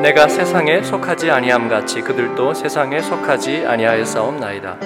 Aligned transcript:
내가 0.00 0.28
세상에 0.28 0.80
속하지 0.80 1.28
아니함 1.28 1.68
같이 1.68 2.02
그들도 2.02 2.54
세상에 2.54 3.02
속하지 3.02 3.66
아니하였사옵나이다. 3.66 4.76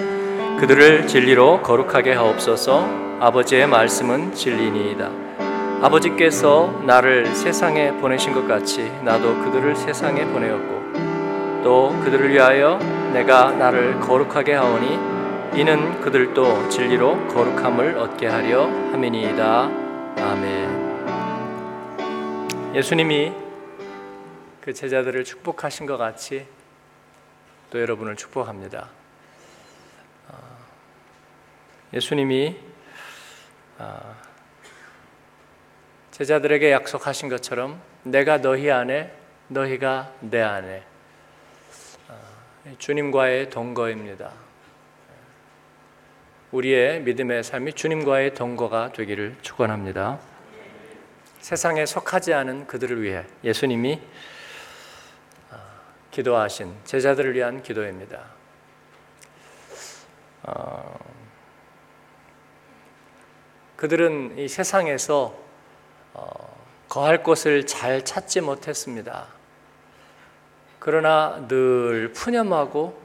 그들을 0.59 1.07
진리로 1.07 1.61
거룩하게 1.61 2.15
하옵소서. 2.15 3.19
아버지의 3.21 3.67
말씀은 3.67 4.33
진리니이다. 4.33 5.11
아버지께서 5.83 6.81
나를 6.87 7.27
세상에 7.27 7.93
보내신 7.93 8.33
것 8.33 8.49
같이 8.49 8.91
나도 9.03 9.39
그들을 9.41 9.77
세상에 9.77 10.25
보내었고 10.25 11.63
또 11.63 11.95
그들을 12.05 12.31
위하여 12.31 12.79
내가 13.13 13.51
나를 13.51 14.01
거룩하게 14.01 14.55
하오니 14.55 15.61
이는 15.61 16.01
그들도 16.01 16.71
진리로 16.71 17.27
거룩함을 17.27 17.99
얻게 17.99 18.29
하려 18.29 18.63
함이니이다. 18.93 19.71
아멘. 20.23 20.93
예수님이 22.75 23.52
그 24.63 24.73
제자들을 24.73 25.25
축복하신 25.25 25.87
것 25.87 25.97
같이 25.97 26.47
또 27.71 27.81
여러분을 27.81 28.15
축복합니다. 28.15 28.89
어, 30.29 30.59
예수님이 31.93 32.57
어, 33.79 34.17
제자들에게 36.13 36.71
약속하신 36.71 37.29
것처럼 37.29 37.83
내가 38.05 38.41
너희 38.41 38.71
안에 38.71 39.13
너희가 39.49 40.13
내 40.21 40.41
안에 40.41 40.85
어, 42.09 42.75
주님과의 42.79 43.51
동거입니다. 43.51 44.31
우리의 46.53 47.01
믿음의 47.01 47.43
삶이 47.43 47.73
주님과의 47.73 48.35
동거가 48.35 48.93
되기를 48.93 49.39
축원합니다. 49.43 50.21
세상에 51.41 51.85
속하지 51.85 52.33
않은 52.33 52.69
그들을 52.69 53.03
위해 53.03 53.25
예수님이 53.43 54.01
기도하신 56.13 56.77
제자들을 56.85 57.35
위한 57.35 57.63
기도입니다. 57.63 58.21
어, 60.43 60.99
그들은 63.77 64.39
이 64.39 64.47
세상에서 64.47 65.35
어, 66.13 66.57
거할 66.89 67.23
곳을 67.23 67.67
잘 67.67 68.05
찾지 68.05 68.43
못했습니다. 68.43 69.27
그러나 70.79 71.47
늘 71.49 72.13
푸념하고 72.13 73.01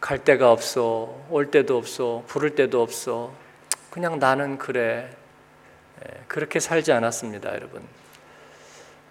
갈 0.00 0.22
데가 0.22 0.52
없어, 0.52 1.18
올 1.30 1.50
데도 1.50 1.76
없어, 1.76 2.22
부를 2.28 2.54
데도 2.54 2.80
없어. 2.80 3.34
그냥 3.90 4.20
나는 4.20 4.58
그래. 4.58 5.10
예, 6.04 6.24
그렇게 6.28 6.60
살지 6.60 6.92
않았습니다, 6.92 7.52
여러분. 7.54 7.82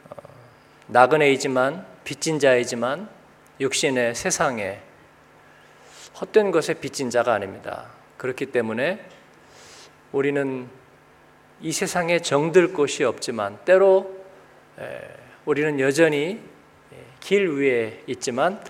어, 0.09 0.15
나그네이지만 0.87 1.92
빚진 2.03 2.39
자이지만 2.39 3.09
육신의 3.59 4.15
세상에 4.15 4.79
헛된 6.19 6.51
것에 6.51 6.75
빚진 6.75 7.09
자가 7.09 7.33
아닙니다. 7.33 7.87
그렇기 8.17 8.47
때문에 8.47 9.05
우리는 10.11 10.67
이 11.61 11.71
세상에 11.71 12.19
정들 12.19 12.73
곳이 12.73 13.03
없지만 13.03 13.57
때로 13.65 14.23
우리는 15.45 15.79
여전히 15.79 16.41
길 17.19 17.47
위에 17.49 18.03
있지만 18.07 18.61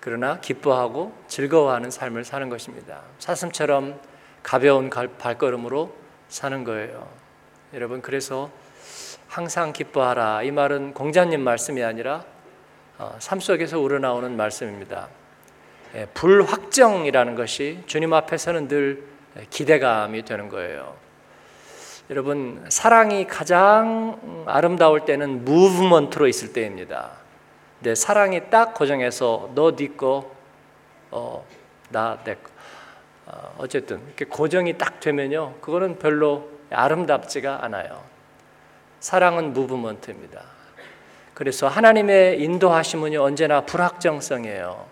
그러나 0.00 0.40
기뻐하고 0.40 1.12
즐거워하는 1.28 1.90
삶을 1.90 2.24
사는 2.24 2.48
것입니다. 2.48 3.02
사슴처럼 3.18 4.00
가벼운 4.42 4.90
발걸음으로 4.90 5.94
사는 6.28 6.64
거예요. 6.64 7.08
여러분 7.74 8.02
그래서 8.02 8.50
항상 9.28 9.72
기뻐하라 9.72 10.42
이 10.42 10.50
말은 10.50 10.94
공자님 10.94 11.40
말씀이 11.40 11.82
아니라 11.82 12.16
어, 12.16 12.31
삶 13.18 13.40
속에서 13.40 13.78
우러나오는 13.78 14.36
말씀입니다. 14.36 15.08
예, 15.94 16.06
불확정이라는 16.14 17.34
것이 17.34 17.82
주님 17.86 18.12
앞에서는 18.12 18.68
늘 18.68 19.04
기대감이 19.50 20.24
되는 20.24 20.48
거예요. 20.48 20.94
여러분 22.10 22.64
사랑이 22.68 23.26
가장 23.26 24.44
아름다울 24.46 25.04
때는 25.04 25.44
무브먼트로 25.44 26.28
있을 26.28 26.52
때입니다. 26.52 27.10
근 27.82 27.94
사랑이 27.94 28.50
딱 28.50 28.74
고정해서 28.74 29.50
너 29.54 29.74
네 29.76 29.88
거 29.96 30.30
어, 31.10 31.46
나내 31.90 32.34
거. 32.34 32.50
어, 33.26 33.54
어쨌든 33.58 34.00
이렇게 34.06 34.24
고정이 34.24 34.78
딱 34.78 34.98
되면요, 34.98 35.56
그거는 35.60 35.98
별로 35.98 36.48
아름답지가 36.70 37.64
않아요. 37.64 38.02
사랑은 39.00 39.52
무브먼트입니다. 39.52 40.42
그래서 41.34 41.68
하나님의 41.68 42.40
인도하심은 42.42 43.16
언제나 43.16 43.62
불확정성이에요. 43.62 44.86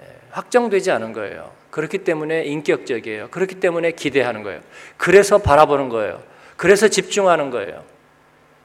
예, 0.00 0.04
확정되지 0.30 0.90
않은 0.90 1.12
거예요. 1.12 1.52
그렇기 1.70 1.98
때문에 1.98 2.44
인격적이에요. 2.44 3.30
그렇기 3.30 3.56
때문에 3.56 3.92
기대하는 3.92 4.42
거예요. 4.42 4.60
그래서 4.96 5.38
바라보는 5.38 5.88
거예요. 5.88 6.22
그래서 6.56 6.88
집중하는 6.88 7.50
거예요. 7.50 7.82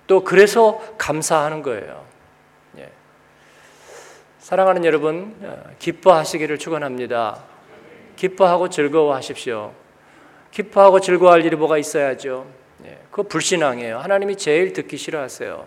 또 0.06 0.24
그래서 0.24 0.80
감사하는 0.98 1.64
거예요. 1.64 2.06
예. 2.78 2.90
사랑하는 4.40 4.86
여러분, 4.86 5.36
어, 5.42 5.64
기뻐하시기를 5.80 6.58
축원합니다. 6.60 7.44
기뻐하고 8.16 8.70
즐거워하십시오. 8.70 9.74
기뻐하고 10.52 11.00
즐거워할 11.00 11.46
일이 11.46 11.56
뭐가 11.56 11.78
있어야죠. 11.78 12.48
예. 12.86 12.98
그거 13.12 13.24
불신앙이에요. 13.24 14.00
하나님이 14.00 14.36
제일 14.36 14.74
듣기 14.74 14.98
싫어하세요. 14.98 15.66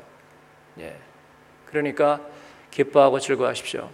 예. 0.80 0.96
그러니까 1.72 2.20
기뻐하고 2.70 3.18
즐거워하십시오. 3.18 3.88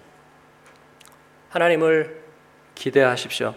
하나님을 1.49 2.23
기대하십시오. 2.75 3.55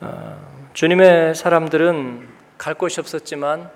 어, 0.00 0.68
주님의 0.74 1.34
사람들은 1.34 2.28
갈 2.58 2.74
곳이 2.74 3.00
없었지만 3.00 3.70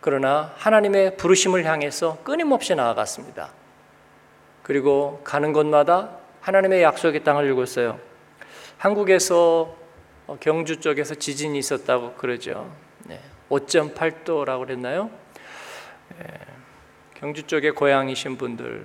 그러나 0.00 0.52
하나님의 0.56 1.16
부르심을 1.16 1.64
향해서 1.64 2.18
끊임없이 2.22 2.74
나아갔습니다. 2.74 3.52
그리고 4.62 5.20
가는 5.24 5.52
곳마다 5.52 6.18
하나님의 6.40 6.82
약속의 6.82 7.22
땅을 7.24 7.48
읽었어요. 7.50 7.98
한국에서 8.78 9.76
어, 10.26 10.36
경주 10.40 10.80
쪽에서 10.80 11.14
지진이 11.14 11.58
있었다고 11.58 12.14
그러죠. 12.14 12.72
네. 13.04 13.20
5.8도라고 13.48 14.66
그랬나요? 14.66 15.10
네. 17.16 17.20
경주 17.20 17.44
쪽에 17.44 17.70
고향이신 17.70 18.36
분들 18.36 18.84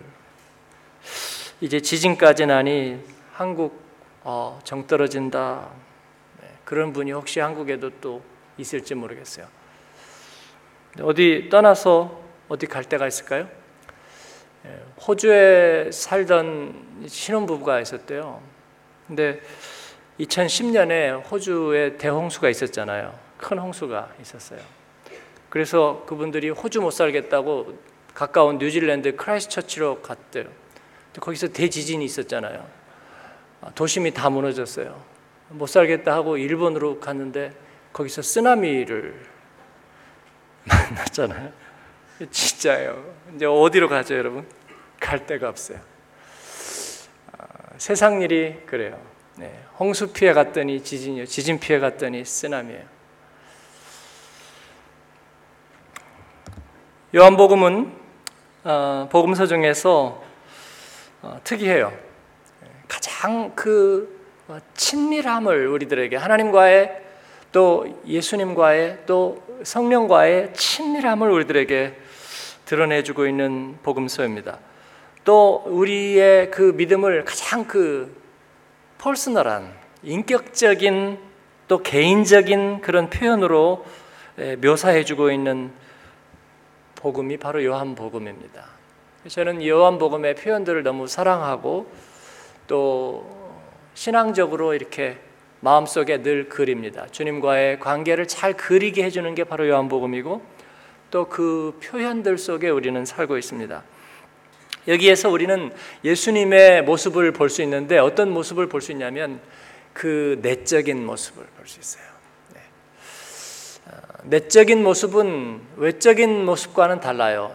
이제 1.59 1.79
지진까지 1.79 2.45
나니 2.45 2.99
한국 3.33 3.81
어, 4.23 4.59
정 4.63 4.87
떨어진다 4.87 5.69
네, 6.41 6.47
그런 6.63 6.93
분이 6.93 7.11
혹시 7.11 7.39
한국에도 7.39 7.89
또 7.99 8.21
있을지 8.57 8.95
모르겠어요. 8.95 9.47
어디 11.01 11.49
떠나서 11.49 12.21
어디 12.47 12.67
갈 12.67 12.83
데가 12.83 13.07
있을까요? 13.07 13.49
예, 14.65 14.79
호주에 15.07 15.91
살던 15.91 17.05
신혼부부가 17.07 17.79
있었대요. 17.81 18.41
근데 19.07 19.41
2010년에 20.19 21.29
호주에 21.31 21.97
대홍수가 21.97 22.49
있었잖아요. 22.49 23.17
큰 23.37 23.57
홍수가 23.57 24.13
있었어요. 24.21 24.59
그래서 25.49 26.03
그분들이 26.05 26.49
호주 26.49 26.81
못 26.81 26.91
살겠다고 26.91 27.90
가까운 28.13 28.57
뉴질랜드 28.57 29.15
크라이스처치로 29.15 30.01
갔대요. 30.01 30.45
거기서 31.19 31.49
대지진이 31.49 32.05
있었잖아요. 32.05 32.67
아, 33.61 33.71
도심이 33.75 34.11
다 34.13 34.29
무너졌어요. 34.29 35.03
못 35.49 35.67
살겠다 35.67 36.13
하고 36.13 36.37
일본으로 36.37 36.99
갔는데 36.99 37.53
거기서 37.93 38.21
쓰나미를 38.21 39.25
만났잖아요. 40.63 41.51
진짜예요. 42.29 43.15
이제 43.35 43.45
어디로 43.45 43.89
가죠, 43.89 44.15
여러분? 44.15 44.47
갈 44.99 45.25
데가 45.25 45.49
없어요. 45.49 45.79
아, 47.37 47.45
세상 47.77 48.21
일이 48.21 48.55
그래요. 48.65 49.01
네, 49.35 49.63
홍수 49.79 50.13
피해 50.13 50.33
갔더니 50.33 50.83
지진이요. 50.83 51.25
지진 51.25 51.59
피해 51.59 51.79
갔더니 51.79 52.23
쓰나미예요. 52.23 52.83
요한복음은 57.13 58.00
어, 58.63 59.07
복음서 59.11 59.47
중에서 59.47 60.21
어, 61.23 61.39
특이해요. 61.43 61.91
가장 62.87 63.53
그 63.55 64.21
어, 64.47 64.59
친밀함을 64.75 65.67
우리들에게 65.67 66.15
하나님과의 66.15 67.01
또 67.51 68.01
예수님과의 68.05 68.99
또 69.07 69.41
성령과의 69.63 70.53
친밀함을 70.53 71.31
우리들에게 71.31 71.95
드러내주고 72.65 73.25
있는 73.25 73.79
복음서입니다. 73.81 74.59
또 75.25 75.63
우리의 75.65 76.51
그 76.51 76.73
믿음을 76.75 77.25
가장 77.25 77.65
그 77.65 78.15
퍼스널한 78.99 79.73
인격적인 80.03 81.17
또 81.67 81.81
개인적인 81.81 82.81
그런 82.81 83.09
표현으로 83.09 83.85
묘사해주고 84.61 85.31
있는 85.31 85.71
복음이 87.01 87.37
바로 87.37 87.63
요한 87.63 87.95
복음입니다. 87.95 88.65
저는 89.27 89.65
요한복음의 89.65 90.35
표현들을 90.35 90.83
너무 90.83 91.07
사랑하고 91.07 91.91
또 92.67 93.25
신앙적으로 93.93 94.73
이렇게 94.73 95.17
마음속에 95.59 96.23
늘 96.23 96.49
그립니다. 96.49 97.05
주님과의 97.11 97.79
관계를 97.79 98.27
잘 98.27 98.53
그리게 98.57 99.03
해주는 99.03 99.35
게 99.35 99.43
바로 99.43 99.67
요한복음이고 99.67 100.41
또 101.11 101.25
그 101.29 101.77
표현들 101.83 102.37
속에 102.37 102.69
우리는 102.69 103.03
살고 103.05 103.37
있습니다. 103.37 103.83
여기에서 104.87 105.29
우리는 105.29 105.71
예수님의 106.03 106.83
모습을 106.83 107.31
볼 107.33 107.49
수 107.49 107.61
있는데 107.63 107.97
어떤 107.99 108.31
모습을 108.31 108.67
볼 108.67 108.81
수 108.81 108.91
있냐면 108.91 109.39
그 109.93 110.39
내적인 110.41 111.05
모습을 111.05 111.45
볼 111.57 111.67
수 111.67 111.79
있어요. 111.79 112.10
내적인 114.23 114.83
모습은 114.83 115.61
외적인 115.77 116.45
모습과는 116.45 116.99
달라요. 116.99 117.51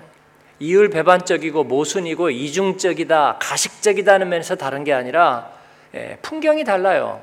이율 0.59 0.89
배반적이고 0.89 1.65
모순이고 1.65 2.31
이중적이다, 2.31 3.39
가식적이다는 3.41 4.29
면에서 4.29 4.57
다른 4.57 4.85
게 4.85 4.93
아니라 4.93 5.51
예, 5.95 6.19
풍경이 6.23 6.65
달라요. 6.65 7.21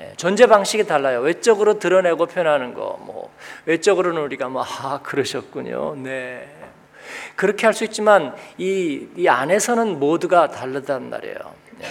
예, 0.00 0.12
존재 0.16 0.46
방식이 0.46 0.86
달라요. 0.86 1.20
외적으로 1.20 1.78
드러내고 1.78 2.26
표현하는 2.26 2.74
거, 2.74 2.98
뭐 3.02 3.30
외적으로는 3.66 4.22
우리가 4.22 4.48
뭐아 4.48 5.00
그러셨군요. 5.02 5.96
네, 5.96 6.48
그렇게 7.36 7.66
할 7.66 7.74
수 7.74 7.84
있지만 7.84 8.34
이, 8.58 9.08
이 9.16 9.28
안에서는 9.28 9.98
모두가 9.98 10.50
다르단 10.50 11.10
말이에요. 11.10 11.36
네. 11.78 11.86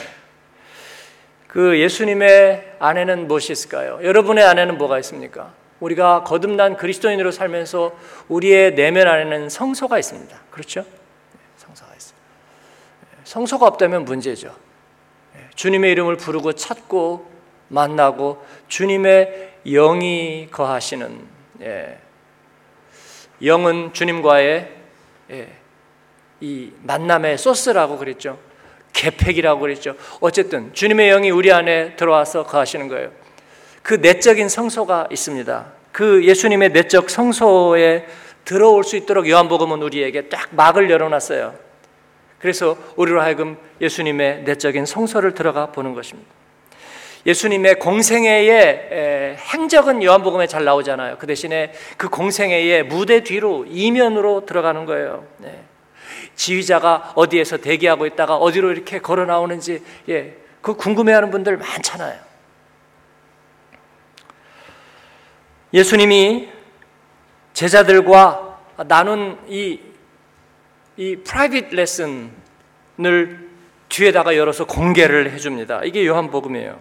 그 1.48 1.80
예수님의 1.80 2.76
안에는 2.80 3.28
무엇이 3.28 3.52
있을까요? 3.52 4.00
여러분의 4.02 4.44
안에는 4.44 4.78
뭐가 4.78 4.98
있습니까? 5.00 5.52
우리가 5.84 6.24
거듭난 6.24 6.78
그리스도인으로 6.78 7.32
살면서 7.32 7.92
우리의 8.30 8.76
내면 8.76 9.08
안에는 9.08 9.50
성소가 9.50 10.00
있습니다. 10.00 10.40
그렇죠? 10.50 10.82
네, 10.82 11.40
성소가 11.58 11.94
있어요. 11.96 12.18
네, 13.02 13.18
성소가 13.26 13.68
없다면 13.68 14.06
문제죠. 14.06 14.56
네, 15.34 15.50
주님의 15.56 15.92
이름을 15.92 16.16
부르고 16.16 16.54
찾고 16.54 17.30
만나고 17.68 18.46
주님의 18.70 19.60
영이 19.66 20.50
거하시는 20.52 21.28
예. 21.62 22.00
영은 23.44 23.94
주님과의 23.94 24.72
예. 25.32 25.50
이 26.40 26.72
만남의 26.82 27.38
소스라고 27.38 27.98
그랬죠. 27.98 28.40
개팩이라고 28.94 29.60
그랬죠. 29.60 29.96
어쨌든 30.22 30.74
주님의 30.74 31.10
영이 31.10 31.32
우리 31.32 31.52
안에 31.52 31.96
들어와서 31.96 32.44
거하시는 32.44 32.88
거예요. 32.88 33.23
그 33.84 33.96
내적인 33.96 34.50
성소가 34.50 35.08
있습니다. 35.12 35.66
그 35.92 36.26
예수님의 36.26 36.70
내적 36.72 37.10
성소에 37.10 38.08
들어올 38.46 38.84
수 38.84 38.96
있도록 38.96 39.30
요한복음은 39.30 39.82
우리에게 39.82 40.30
딱 40.30 40.50
막을 40.52 40.90
열어놨어요. 40.90 41.54
그래서 42.40 42.78
우리로 42.96 43.22
하여금 43.22 43.58
예수님의 43.80 44.44
내적인 44.44 44.86
성소를 44.86 45.34
들어가 45.34 45.68
보는 45.72 45.94
것입니다. 45.94 46.30
예수님의 47.26 47.76
공생애의 47.76 49.38
행적은 49.38 50.04
요한복음에 50.04 50.48
잘 50.48 50.66
나오잖아요. 50.66 51.18
그 51.20 51.28
대신에 51.28 51.72
그 51.96 52.10
공생애의 52.10 52.84
무대 52.84 53.24
뒤로 53.24 53.66
이면으로 53.70 54.46
들어가는 54.46 54.86
거예요. 54.86 55.26
네. 55.38 55.64
지휘자가 56.36 57.14
어디에서 57.16 57.58
대기하고 57.58 58.06
있다가 58.08 58.36
어디로 58.36 58.72
이렇게 58.72 59.00
걸어 59.00 59.26
나오는지 59.26 59.82
예, 60.10 60.36
그 60.62 60.76
궁금해하는 60.76 61.32
분들 61.32 61.58
많잖아요. 61.58 62.33
예수님이 65.74 66.50
제자들과 67.54 68.60
나눈 68.88 69.40
이, 69.48 69.80
이 70.98 71.16
프라이빗 71.16 71.74
레슨을 71.74 73.50
뒤에다가 73.90 74.38
열어서 74.38 74.66
공개를 74.66 75.32
해줍니다. 75.32 75.82
이게 75.84 76.06
요한복음이에요. 76.06 76.80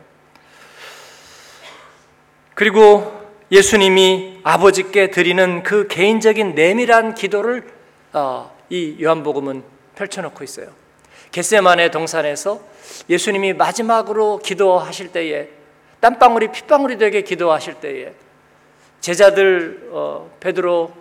그리고 2.55 3.21
예수님이 3.51 4.41
아버지께 4.43 5.11
드리는 5.11 5.63
그 5.63 5.87
개인적인 5.89 6.55
내밀한 6.55 7.15
기도를 7.15 7.67
어, 8.13 8.55
이 8.69 8.97
요한복음은 9.01 9.63
펼쳐놓고 9.95 10.45
있어요. 10.45 10.69
겟세만의 11.33 11.91
동산에서 11.91 12.61
예수님이 13.09 13.55
마지막으로 13.55 14.39
기도하실 14.39 15.13
때에 15.13 15.49
땀방울이 16.01 16.49
핏방울이 16.49 16.99
되게 16.99 17.23
기도하실 17.23 17.75
때에 17.75 18.13
제자들 19.03 19.89
어, 19.91 20.31
베드로, 20.41 20.93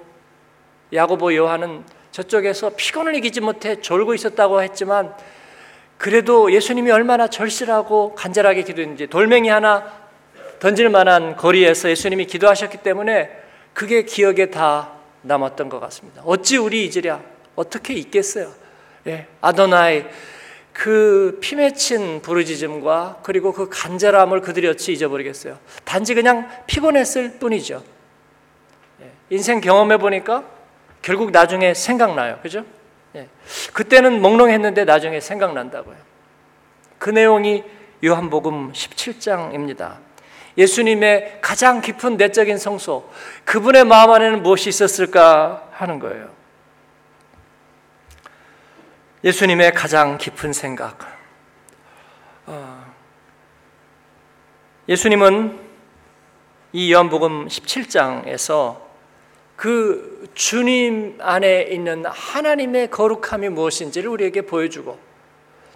야고보, 0.92 1.36
요한은 1.36 1.86
저쪽에서 2.12 2.72
피곤을 2.76 3.16
이기지 3.16 3.42
못해 3.42 3.80
졸고 3.80 4.14
있었다고 4.16 4.62
했지만 4.64 5.14
그래도 5.98 6.52
예수님이 6.52 6.92
얼마나 6.92 7.28
절실하고 7.28 8.16
간절하게 8.16 8.64
기도했는지 8.64 9.06
돌멩이 9.08 9.48
하나 9.50 9.94
던질 10.60 10.90
만한 10.90 11.36
거리에서 11.38 11.90
예수님이 11.92 12.26
기도하셨기 12.26 12.80
때문에 12.80 13.30
그게 13.74 14.04
기억에 14.04 14.48
다 14.48 14.94
남았던 15.22 15.70
것 15.70 15.80
같습니다. 15.80 16.24
어찌 16.26 16.58
우리 16.58 16.86
잊으랴? 16.86 17.22
어떻게 17.56 17.94
잊겠어요? 17.94 18.52
예, 19.08 19.28
아도나이 19.42 20.06
그 20.74 21.38
피맺힌 21.42 22.22
부르짖음과 22.22 23.20
그리고 23.24 23.52
그 23.52 23.70
간절함을 23.70 24.42
그들이 24.42 24.68
어찌 24.68 24.94
잊어버리겠어요? 24.94 25.58
단지 25.84 26.14
그냥 26.14 26.50
피곤했을 26.68 27.40
뿐이죠. 27.40 27.84
예, 29.02 29.12
인생 29.30 29.60
경험해 29.60 29.98
보니까 29.98 30.44
결국 31.02 31.32
나중에 31.32 31.74
생각나요. 31.74 32.40
그죠? 32.42 32.66
예, 33.16 33.28
그때는 33.74 34.22
몽롱했는데 34.22 34.86
나중에 34.86 35.20
생각난다고요. 35.20 35.98
그 36.98 37.10
내용이 37.10 37.64
요한복음 38.04 38.72
17장입니다. 38.72 39.98
예수님의 40.58 41.40
가장 41.42 41.82
깊은 41.82 42.18
내적인 42.18 42.58
성소, 42.58 43.10
그분의 43.46 43.86
마음 43.86 44.12
안에는 44.12 44.44
무엇이 44.44 44.70
있었을까 44.70 45.68
하는 45.72 46.00
거예요. 46.00 46.30
예수님의 49.24 49.74
가장 49.74 50.18
깊은 50.18 50.54
생각. 50.54 50.98
어, 52.48 52.86
예수님은 54.90 55.60
이 56.74 56.92
요한복음 56.92 57.48
17장에서 57.48 58.78
그 59.56 60.28
주님 60.34 61.18
안에 61.20 61.64
있는 61.70 62.06
하나님의 62.06 62.90
거룩함이 62.90 63.50
무엇인지를 63.50 64.10
우리에게 64.10 64.42
보여주고 64.42 64.98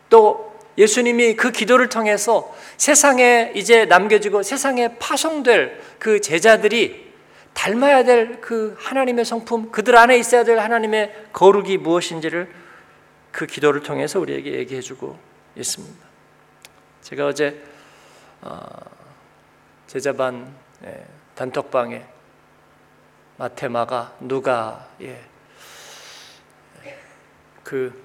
또 0.09 0.55
예수님이 0.77 1.35
그 1.35 1.51
기도를 1.51 1.89
통해서 1.89 2.53
세상에 2.77 3.51
이제 3.55 3.85
남겨지고 3.85 4.43
세상에 4.43 4.97
파송될 4.97 5.81
그 5.99 6.19
제자들이 6.19 7.05
닮아야 7.53 8.03
될 8.03 8.41
그 8.41 8.75
하나님의 8.79 9.25
성품, 9.25 9.71
그들 9.71 9.97
안에 9.97 10.17
있어야 10.17 10.43
될 10.43 10.59
하나님의 10.59 11.27
거룩이 11.33 11.77
무엇인지를 11.77 12.47
그 13.35 13.45
기도를 13.45 13.83
통해서 13.83 14.17
우리에게 14.21 14.53
얘기해 14.53 14.79
주고 14.79 15.19
있습니다. 15.57 16.07
제가 17.01 17.25
어제 17.25 17.61
어, 18.41 18.65
제자반 19.87 20.55
예, 20.85 21.05
단톡방에 21.35 22.05
마테마가 23.35 24.15
누가 24.21 24.87
예, 25.01 25.21
그 27.61 28.01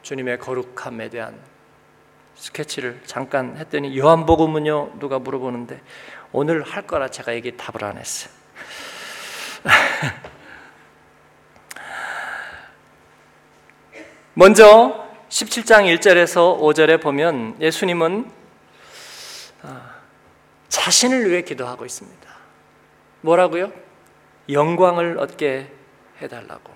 주님의 0.00 0.38
거룩함에 0.38 1.10
대한 1.10 1.38
스케치를 2.36 3.02
잠깐 3.04 3.58
했더니 3.58 3.98
요한복음은요 3.98 4.98
누가 5.00 5.18
물어보는데 5.18 5.82
오늘 6.32 6.62
할 6.62 6.86
거라 6.86 7.08
제가 7.08 7.34
얘기 7.34 7.54
답을 7.58 7.84
안 7.84 7.98
했어요. 7.98 8.32
먼저 14.40 15.06
17장 15.28 15.84
1절에서 15.98 16.58
5절에 16.58 17.02
보면 17.02 17.56
예수님은 17.60 18.30
아, 19.60 19.96
자신을 20.70 21.28
위해 21.28 21.42
기도하고 21.42 21.84
있습니다. 21.84 22.30
뭐라고요? 23.20 23.70
영광을 24.48 25.18
얻게 25.18 25.70
해달라고. 26.22 26.72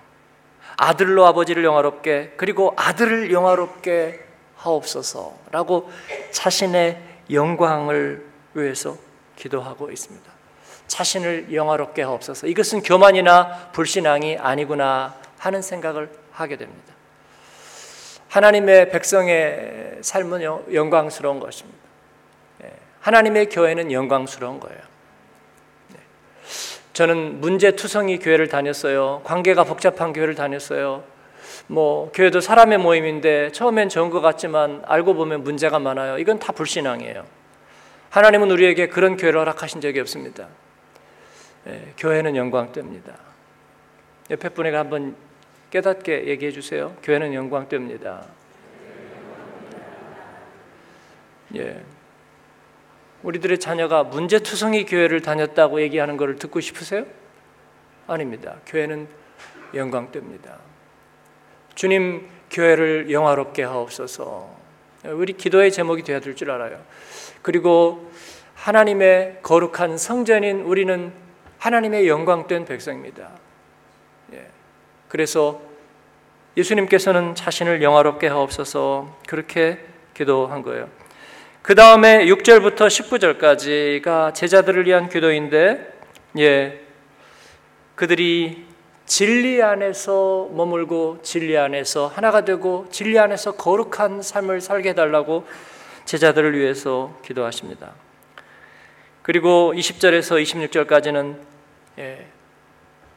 아들로 0.77 1.25
아버지를 1.25 1.65
영화롭게 1.65 2.35
그리고 2.37 2.75
아들을 2.77 3.33
영화롭게 3.33 4.23
하옵소서라고 4.57 5.91
자신의 6.33 7.03
영광을 7.31 8.27
위해서 8.53 8.99
기도하고 9.37 9.91
있습니다. 9.91 10.31
자신을 10.87 11.55
영화롭게 11.55 12.03
하옵소서. 12.03 12.47
이것은 12.47 12.83
교만이나 12.83 13.71
불신앙이 13.73 14.37
아니구나 14.37 15.15
하는 15.39 15.63
생각을 15.63 16.11
하게 16.31 16.59
됩니다. 16.59 16.94
하나님의 18.35 18.91
백성의 18.91 19.99
삶은 20.01 20.43
영광스러운 20.75 21.39
것입니다. 21.39 21.79
예, 22.65 22.73
하나님의 22.99 23.49
교회는 23.49 23.93
영광스러운 23.93 24.59
거예요. 24.59 24.81
저는 26.95 27.41
문제투성이 27.41 28.19
교회를 28.19 28.49
다녔어요. 28.49 29.21
관계가 29.23 29.63
복잡한 29.63 30.13
교회를 30.13 30.35
다녔어요. 30.35 31.05
뭐 31.69 32.11
교회도 32.13 32.41
사람의 32.41 32.79
모임인데 32.79 33.53
처음엔 33.53 33.89
좋은 33.89 34.11
것 34.11 34.21
같지만 34.21 34.83
알고 34.85 35.15
보면 35.15 35.45
문제가 35.45 35.79
많아요. 35.79 36.19
이건 36.19 36.41
다 36.41 36.53
불신앙이에요. 36.53 37.25
하나님은 38.11 38.51
우리에게 38.51 38.89
그런 38.89 39.17
교회를 39.17 39.39
허락하신 39.39 39.81
적이 39.81 40.01
없습니다. 40.01 40.49
예, 41.69 41.93
교회는 41.99 42.35
영광됩니다. 42.35 43.15
옆에 44.31 44.49
분에게 44.49 44.77
한번 44.77 45.15
깨닫게 45.75 46.29
얘기해 46.29 46.53
주세요. 46.53 46.97
교회는 47.03 47.35
영광됩니다. 47.35 48.25
예. 51.57 51.83
우리들의 53.25 53.59
자녀가 53.59 54.05
문제투성이 54.05 54.87
교회를 54.87 55.21
다녔다고 55.21 55.81
얘기하는 55.81 56.17
것을 56.17 56.37
듣고 56.37 56.61
싶으세요? 56.61 57.07
아닙니다. 58.07 58.59
교회는 58.67 59.09
영광됩니다. 59.75 60.59
주님 61.75 62.29
교회를 62.53 63.11
영화롭게 63.11 63.65
하옵소서. 63.65 64.57
우리 65.07 65.33
기도의 65.33 65.73
제목이 65.73 66.05
되어야 66.05 66.21
될 66.21 66.37
줄 66.37 66.53
알아요. 66.53 66.81
그리고 67.43 68.13
하나님의 68.55 69.41
거룩한 69.43 69.99
성전인 69.99 70.61
우리는 70.61 71.13
하나님의 71.59 72.07
영광된 72.07 72.65
백성입니다. 72.65 73.33
예. 74.35 74.47
그래서 75.09 75.61
예수님께서는 76.57 77.35
자신을 77.35 77.83
영화롭게 77.83 78.29
하옵소서 78.29 79.19
그렇게 79.27 79.79
기도한 80.15 80.63
거예요. 80.63 80.89
그 81.63 81.75
다음에 81.75 82.27
6절부터 82.27 82.87
19절까지가 82.89 84.35
제자들을 84.35 84.87
위한 84.87 85.09
기도인데, 85.09 85.93
예, 86.39 86.81
그들이 87.95 88.67
진리 89.07 89.63
안에서 89.63 90.49
머물고 90.53 91.21
진리 91.23 91.57
안에서 91.57 92.07
하나가 92.07 92.45
되고 92.45 92.87
진리 92.91 93.19
안에서 93.19 93.53
거룩한 93.53 94.23
삶을 94.23 94.61
살게 94.61 94.91
해달라고 94.91 95.47
제자들을 96.05 96.59
위해서 96.59 97.19
기도하십니다. 97.25 97.93
그리고 99.23 99.73
20절에서 99.75 100.43
26절까지는 100.43 101.37
예, 101.99 102.27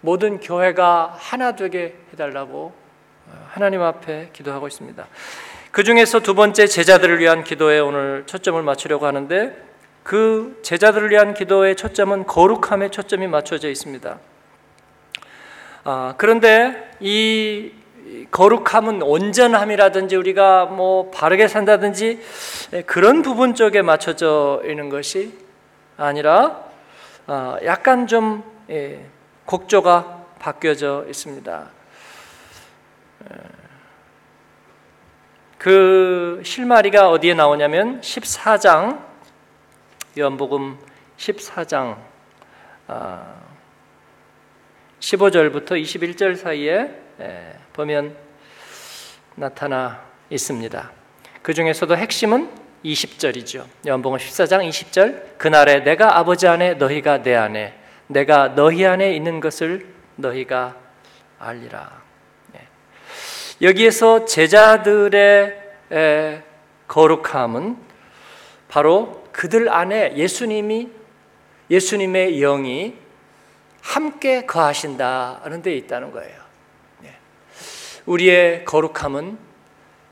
모든 0.01 0.39
교회가 0.39 1.15
하나 1.17 1.55
되게 1.55 1.95
해달라고 2.13 2.73
하나님 3.49 3.81
앞에 3.81 4.29
기도하고 4.33 4.67
있습니다. 4.67 5.05
그 5.71 5.83
중에서 5.83 6.19
두 6.21 6.33
번째 6.33 6.67
제자들을 6.67 7.19
위한 7.19 7.43
기도에 7.43 7.79
오늘 7.79 8.23
초점을 8.25 8.61
맞추려고 8.61 9.05
하는데 9.05 9.55
그 10.03 10.59
제자들을 10.63 11.09
위한 11.09 11.33
기도의 11.33 11.75
초점은 11.75 12.25
거룩함에 12.25 12.89
초점이 12.89 13.27
맞춰져 13.27 13.69
있습니다. 13.69 14.19
아, 15.83 16.13
그런데 16.17 16.91
이 16.99 17.71
거룩함은 18.31 19.01
온전함이라든지 19.01 20.15
우리가 20.15 20.65
뭐 20.65 21.11
바르게 21.11 21.47
산다든지 21.47 22.21
그런 22.85 23.21
부분 23.21 23.53
쪽에 23.53 23.81
맞춰져 23.81 24.61
있는 24.65 24.89
것이 24.89 25.37
아니라 25.97 26.63
아, 27.25 27.57
약간 27.65 28.07
좀 28.07 28.43
예, 28.69 29.05
곡조가 29.47 30.25
바뀌어져 30.39 31.05
있습니다. 31.07 31.69
그 35.57 36.41
실마리가 36.43 37.09
어디에 37.09 37.33
나오냐면 37.33 38.01
14장 38.01 39.03
요한복음 40.19 40.77
14장 41.17 41.97
15절부터 44.99 45.71
아, 45.71 45.75
21절 45.75 46.35
사이에 46.35 46.91
보면 47.71 48.15
나타나 49.35 50.03
있습니다. 50.29 50.91
그 51.41 51.53
중에서도 51.53 51.95
핵심은 51.95 52.51
20절이죠. 52.83 53.65
요한복음 53.87 54.19
14장 54.19 54.67
20절 54.67 55.37
그날에 55.37 55.85
내가 55.85 56.17
아버지 56.17 56.47
안에 56.47 56.73
너희가 56.73 57.23
내 57.23 57.33
안에 57.33 57.86
내가 58.07 58.55
너희 58.55 58.85
안에 58.85 59.13
있는 59.13 59.39
것을 59.39 59.93
너희가 60.15 60.75
알리라. 61.39 62.01
여기에서 63.61 64.25
제자들의 64.25 65.63
거룩함은 66.87 67.77
바로 68.67 69.23
그들 69.31 69.69
안에 69.69 70.15
예수님이 70.15 70.89
예수님의 71.69 72.39
영이 72.39 72.95
함께 73.81 74.45
거하신다는 74.45 75.61
데 75.61 75.75
있다는 75.75 76.11
거예요. 76.11 76.35
네. 77.01 77.15
우리의 78.05 78.65
거룩함은 78.65 79.37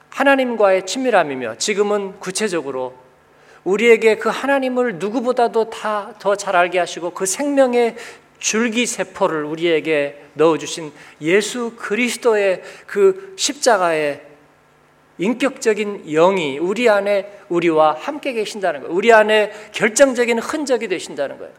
하나님과의 0.09 0.85
친밀함이며 0.85 1.55
지금은 1.57 2.19
구체적으로 2.19 2.97
우리에게 3.65 4.15
그 4.17 4.29
하나님을 4.29 4.95
누구보다도 4.99 5.69
다 5.69 6.13
더 6.19 6.35
잘 6.35 6.55
알게 6.55 6.79
하시고 6.79 7.11
그 7.11 7.25
생명의 7.25 7.95
줄기 8.39 8.85
세포를 8.85 9.43
우리에게 9.43 10.21
넣어 10.33 10.57
주신 10.57 10.91
예수 11.21 11.73
그리스도의 11.75 12.61
그 12.85 13.33
십자가의 13.37 14.21
인격적인 15.17 16.05
영이 16.07 16.59
우리 16.59 16.89
안에 16.89 17.39
우리와 17.49 17.95
함께 17.97 18.33
계신다는 18.33 18.81
거예요. 18.81 18.93
우리 18.93 19.13
안에 19.13 19.51
결정적인 19.71 20.39
흔적이 20.39 20.89
되신다는 20.89 21.37
거예요. 21.37 21.53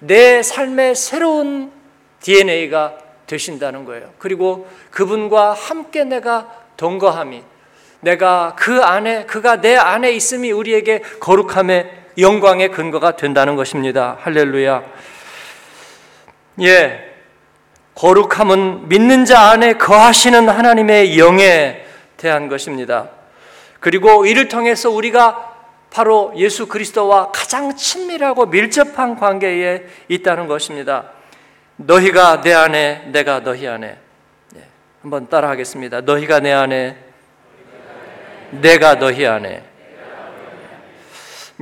내 0.00 0.42
삶의 0.42 0.94
새로운 0.94 1.72
DNA가 2.20 2.98
되신다는 3.26 3.84
거예요. 3.84 4.12
그리고 4.18 4.68
그분과 4.90 5.54
함께 5.54 6.04
내가 6.04 6.54
동거함이 6.76 7.42
내가 8.00 8.54
그 8.56 8.82
안에 8.82 9.24
그가 9.24 9.60
내 9.60 9.76
안에 9.76 10.12
있음이 10.12 10.52
우리에게 10.52 11.02
거룩함의 11.20 11.90
영광의 12.18 12.70
근거가 12.70 13.16
된다는 13.16 13.56
것입니다. 13.56 14.16
할렐루야. 14.20 14.82
예. 16.62 17.04
거룩함은 17.94 18.88
믿는 18.88 19.24
자 19.24 19.50
안에 19.50 19.74
거하시는 19.74 20.48
하나님의 20.48 21.18
영에 21.18 21.84
대한 22.16 22.48
것입니다. 22.48 23.10
그리고 23.80 24.26
이를 24.26 24.48
통해서 24.48 24.90
우리가 24.90 25.56
바로 25.90 26.32
예수 26.36 26.66
그리스도와 26.68 27.32
가장 27.32 27.74
친밀하고 27.74 28.46
밀접한 28.46 29.16
관계에 29.16 29.86
있다는 30.08 30.46
것입니다. 30.46 31.10
너희가 31.76 32.40
내 32.40 32.52
안에, 32.52 33.08
내가 33.12 33.42
너희 33.42 33.66
안에. 33.66 33.96
예, 34.56 34.62
한번 35.02 35.28
따라 35.28 35.48
하겠습니다. 35.48 36.00
너희가 36.00 36.40
내 36.40 36.52
안에, 36.52 36.96
내가 38.50 38.98
너희 38.98 39.26
안에. 39.26 39.64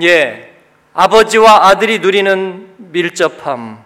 예, 0.02 0.54
아버지와 0.92 1.68
아들이 1.68 1.98
누리는 1.98 2.74
밀접함, 2.76 3.84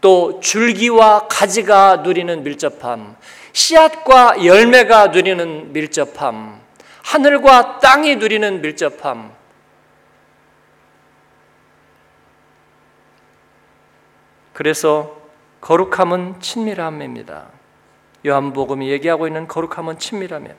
또 0.00 0.40
줄기와 0.40 1.28
가지가 1.28 1.96
누리는 1.96 2.42
밀접함, 2.42 3.16
씨앗과 3.52 4.44
열매가 4.44 5.08
누리는 5.08 5.72
밀접함, 5.72 6.60
하늘과 7.02 7.78
땅이 7.78 8.16
누리는 8.16 8.60
밀접함. 8.60 9.32
그래서 14.52 15.16
거룩함은 15.60 16.40
친밀함입니다. 16.40 17.48
요한복음이 18.26 18.88
얘기하고 18.90 19.26
있는 19.26 19.46
거룩함은 19.46 19.98
친밀함이에요. 19.98 20.54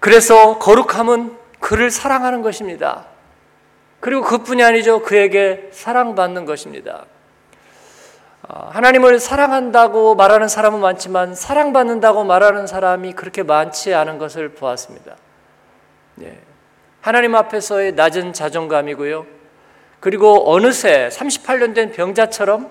그래서 0.00 0.58
거룩함은 0.58 1.36
그를 1.60 1.90
사랑하는 1.90 2.42
것입니다. 2.42 3.06
그리고 4.00 4.22
그뿐이 4.22 4.62
아니죠. 4.62 5.02
그에게 5.02 5.70
사랑받는 5.72 6.44
것입니다. 6.44 7.06
어, 8.48 8.70
하나님을 8.72 9.18
사랑한다고 9.18 10.14
말하는 10.14 10.48
사람은 10.48 10.80
많지만 10.80 11.34
사랑받는다고 11.34 12.24
말하는 12.24 12.66
사람이 12.66 13.12
그렇게 13.12 13.42
많지 13.42 13.92
않은 13.92 14.18
것을 14.18 14.50
보았습니다. 14.50 15.16
네. 16.14 16.38
하나님 17.00 17.34
앞에서의 17.34 17.92
낮은 17.92 18.32
자존감이고요. 18.32 19.26
그리고 20.00 20.50
어느새 20.50 21.08
38년 21.12 21.74
된 21.74 21.92
병자처럼 21.92 22.70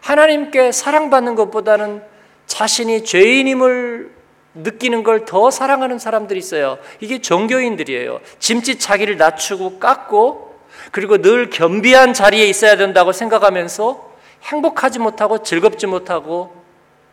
하나님께 0.00 0.70
사랑받는 0.70 1.34
것보다는 1.34 2.02
자신이 2.46 3.04
죄인임을 3.04 4.17
느끼는 4.62 5.02
걸 5.02 5.24
더 5.24 5.50
사랑하는 5.50 5.98
사람들이 5.98 6.38
있어요. 6.38 6.78
이게 7.00 7.20
종교인들이에요. 7.20 8.20
짐짓 8.38 8.80
자기를 8.80 9.16
낮추고 9.16 9.78
깎고 9.78 10.58
그리고 10.92 11.18
늘 11.18 11.50
겸비한 11.50 12.14
자리에 12.14 12.46
있어야 12.46 12.76
된다고 12.76 13.12
생각하면서 13.12 14.16
행복하지 14.42 15.00
못하고 15.00 15.42
즐겁지 15.42 15.86
못하고 15.86 16.64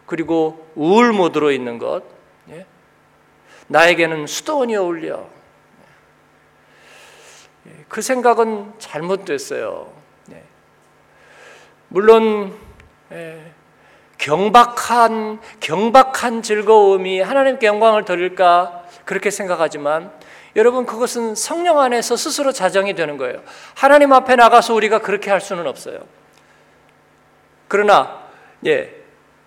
그리고 0.05 0.69
우울 0.75 1.11
모드로 1.11 1.51
있는 1.51 1.77
것. 1.79 2.03
예? 2.49 2.65
나에게는 3.67 4.27
수도원이 4.27 4.75
어울려. 4.75 5.27
예, 7.67 7.85
그 7.89 8.01
생각은 8.01 8.73
잘못됐어요. 8.77 9.91
예. 10.31 10.43
물론 11.89 12.53
경박한 14.17 15.39
경박한 15.59 16.41
즐거움이 16.41 17.21
하나님께 17.21 17.67
영광을 17.67 18.05
돌릴까 18.05 18.83
그렇게 19.03 19.29
생각하지만 19.29 20.11
여러분 20.55 20.85
그것은 20.85 21.35
성령 21.35 21.79
안에서 21.79 22.15
스스로 22.15 22.51
자정이 22.51 22.95
되는 22.95 23.17
거예요. 23.17 23.41
하나님 23.73 24.13
앞에 24.13 24.35
나가서 24.35 24.73
우리가 24.73 24.99
그렇게 24.99 25.29
할 25.29 25.41
수는 25.41 25.67
없어요. 25.67 25.99
그러나 27.67 28.21
예. 28.65 29.04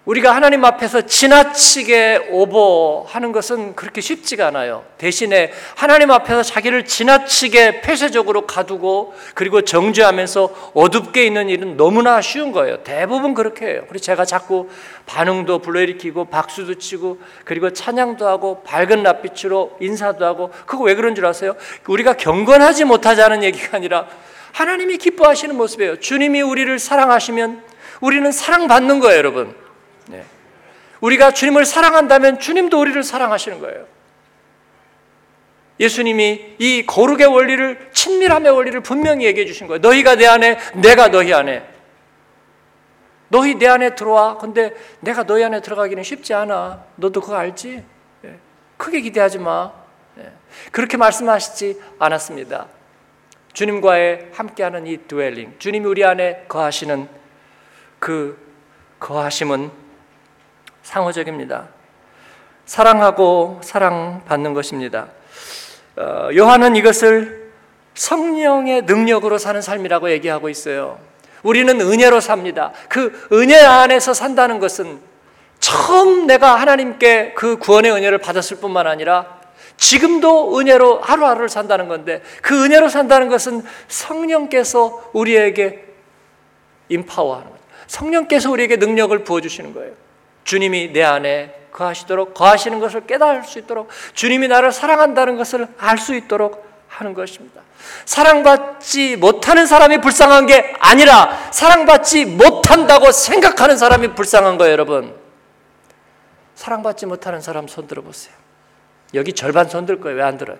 우리가 0.08 0.34
하나님 0.34 0.64
앞에서 0.64 1.02
지나치게 1.02 2.28
오버하는 2.30 3.30
것은 3.30 3.76
그렇게 3.76 4.00
쉽지가 4.00 4.46
않아요. 4.46 4.86
대신에 4.96 5.52
하나님 5.76 6.10
앞에서 6.10 6.42
자기를 6.42 6.86
지나치게 6.86 7.82
폐쇄적으로 7.82 8.46
가두고 8.46 9.12
그리고 9.34 9.60
정죄하면서 9.60 10.72
어둡게 10.72 11.26
있는 11.26 11.50
일은 11.50 11.76
너무나 11.76 12.22
쉬운 12.22 12.52
거예요. 12.52 12.82
대부분 12.84 13.34
그렇게 13.34 13.66
해요. 13.66 13.82
그리고 13.82 13.98
제가 13.98 14.24
자꾸 14.24 14.70
반응도 15.04 15.58
불러일으키고 15.58 16.24
박수도 16.24 16.76
치고 16.76 17.18
그리고 17.44 17.74
찬양도 17.74 18.26
하고 18.26 18.62
밝은 18.62 19.02
낯빛으로 19.02 19.76
인사도 19.78 20.24
하고 20.24 20.50
그거 20.64 20.84
왜 20.84 20.94
그런 20.94 21.14
줄 21.14 21.26
아세요? 21.26 21.54
우리가 21.86 22.14
경건하지 22.14 22.86
못하자는 22.86 23.42
얘기가 23.42 23.76
아니라 23.76 24.06
하나님이 24.52 24.96
기뻐하시는 24.96 25.54
모습이에요. 25.54 26.00
주님이 26.00 26.40
우리를 26.40 26.78
사랑하시면 26.78 27.62
우리는 28.00 28.32
사랑받는 28.32 29.00
거예요, 29.00 29.18
여러분. 29.18 29.67
네. 30.08 30.24
우리가 31.00 31.30
주님을 31.30 31.64
사랑한다면 31.64 32.40
주님도 32.40 32.80
우리를 32.80 33.02
사랑하시는 33.02 33.60
거예요. 33.60 33.86
예수님이 35.80 36.56
이 36.58 36.84
거룩의 36.86 37.26
원리를 37.26 37.90
친밀함의 37.92 38.50
원리를 38.50 38.80
분명히 38.80 39.26
얘기해 39.26 39.46
주신 39.46 39.68
거예요. 39.68 39.78
너희가 39.80 40.16
내 40.16 40.26
안에 40.26 40.58
내가 40.74 41.08
너희 41.08 41.32
안에 41.32 41.64
너희 43.28 43.54
내 43.54 43.66
안에 43.68 43.94
들어와. 43.94 44.38
근데 44.38 44.74
내가 45.00 45.24
너희 45.24 45.44
안에 45.44 45.60
들어가기는 45.60 46.02
쉽지 46.02 46.34
않아. 46.34 46.84
너도 46.96 47.20
그거 47.20 47.36
알지? 47.36 47.84
네. 48.22 48.38
크게 48.76 49.00
기대하지 49.02 49.38
마. 49.38 49.72
네. 50.16 50.32
그렇게 50.72 50.96
말씀하시지 50.96 51.80
않았습니다. 51.98 52.66
주님과의 53.52 54.30
함께하는 54.32 54.86
이 54.86 54.98
드웰링, 55.08 55.56
주님이 55.58 55.86
우리 55.86 56.04
안에 56.04 56.44
거하시는 56.48 57.08
그 57.98 58.38
거하심은 59.00 59.70
상호적입니다. 60.88 61.68
사랑하고 62.64 63.60
사랑받는 63.62 64.54
것입니다. 64.54 65.08
어, 65.96 66.30
요한은 66.34 66.76
이것을 66.76 67.52
성령의 67.94 68.82
능력으로 68.82 69.36
사는 69.36 69.60
삶이라고 69.60 70.10
얘기하고 70.12 70.48
있어요. 70.48 70.98
우리는 71.42 71.78
은혜로 71.78 72.20
삽니다. 72.20 72.72
그 72.88 73.28
은혜 73.32 73.58
안에서 73.58 74.14
산다는 74.14 74.60
것은 74.60 75.00
처음 75.60 76.26
내가 76.26 76.54
하나님께 76.54 77.34
그 77.34 77.58
구원의 77.58 77.92
은혜를 77.92 78.18
받았을 78.18 78.58
뿐만 78.58 78.86
아니라 78.86 79.38
지금도 79.76 80.58
은혜로 80.58 81.00
하루하루를 81.00 81.50
산다는 81.50 81.88
건데 81.88 82.22
그 82.40 82.64
은혜로 82.64 82.88
산다는 82.88 83.28
것은 83.28 83.62
성령께서 83.88 85.10
우리에게 85.12 85.84
임파워하는 86.88 87.50
거죠. 87.50 87.62
성령께서 87.88 88.50
우리에게 88.50 88.76
능력을 88.76 89.18
부어주시는 89.24 89.74
거예요. 89.74 90.07
주님이 90.48 90.94
내 90.94 91.02
안에 91.02 91.66
거하시도록 91.72 92.32
거하시는 92.32 92.80
것을 92.80 93.06
깨달을 93.06 93.44
수 93.44 93.58
있도록 93.58 93.90
주님이 94.14 94.48
나를 94.48 94.72
사랑한다는 94.72 95.36
것을 95.36 95.68
알 95.76 95.98
수 95.98 96.14
있도록 96.14 96.66
하는 96.88 97.12
것입니다. 97.12 97.60
사랑받지 98.06 99.16
못하는 99.16 99.66
사람이 99.66 99.98
불쌍한 100.00 100.46
게 100.46 100.74
아니라 100.78 101.50
사랑받지 101.52 102.24
못한다고 102.24 103.12
생각하는 103.12 103.76
사람이 103.76 104.14
불쌍한 104.14 104.56
거예요, 104.56 104.72
여러분. 104.72 105.14
사랑받지 106.54 107.04
못하는 107.04 107.42
사람 107.42 107.68
손 107.68 107.86
들어 107.86 108.00
보세요. 108.00 108.34
여기 109.12 109.34
절반 109.34 109.68
손 109.68 109.84
들 109.84 110.00
거예요. 110.00 110.16
왜 110.16 110.22
안 110.22 110.38
들어요? 110.38 110.56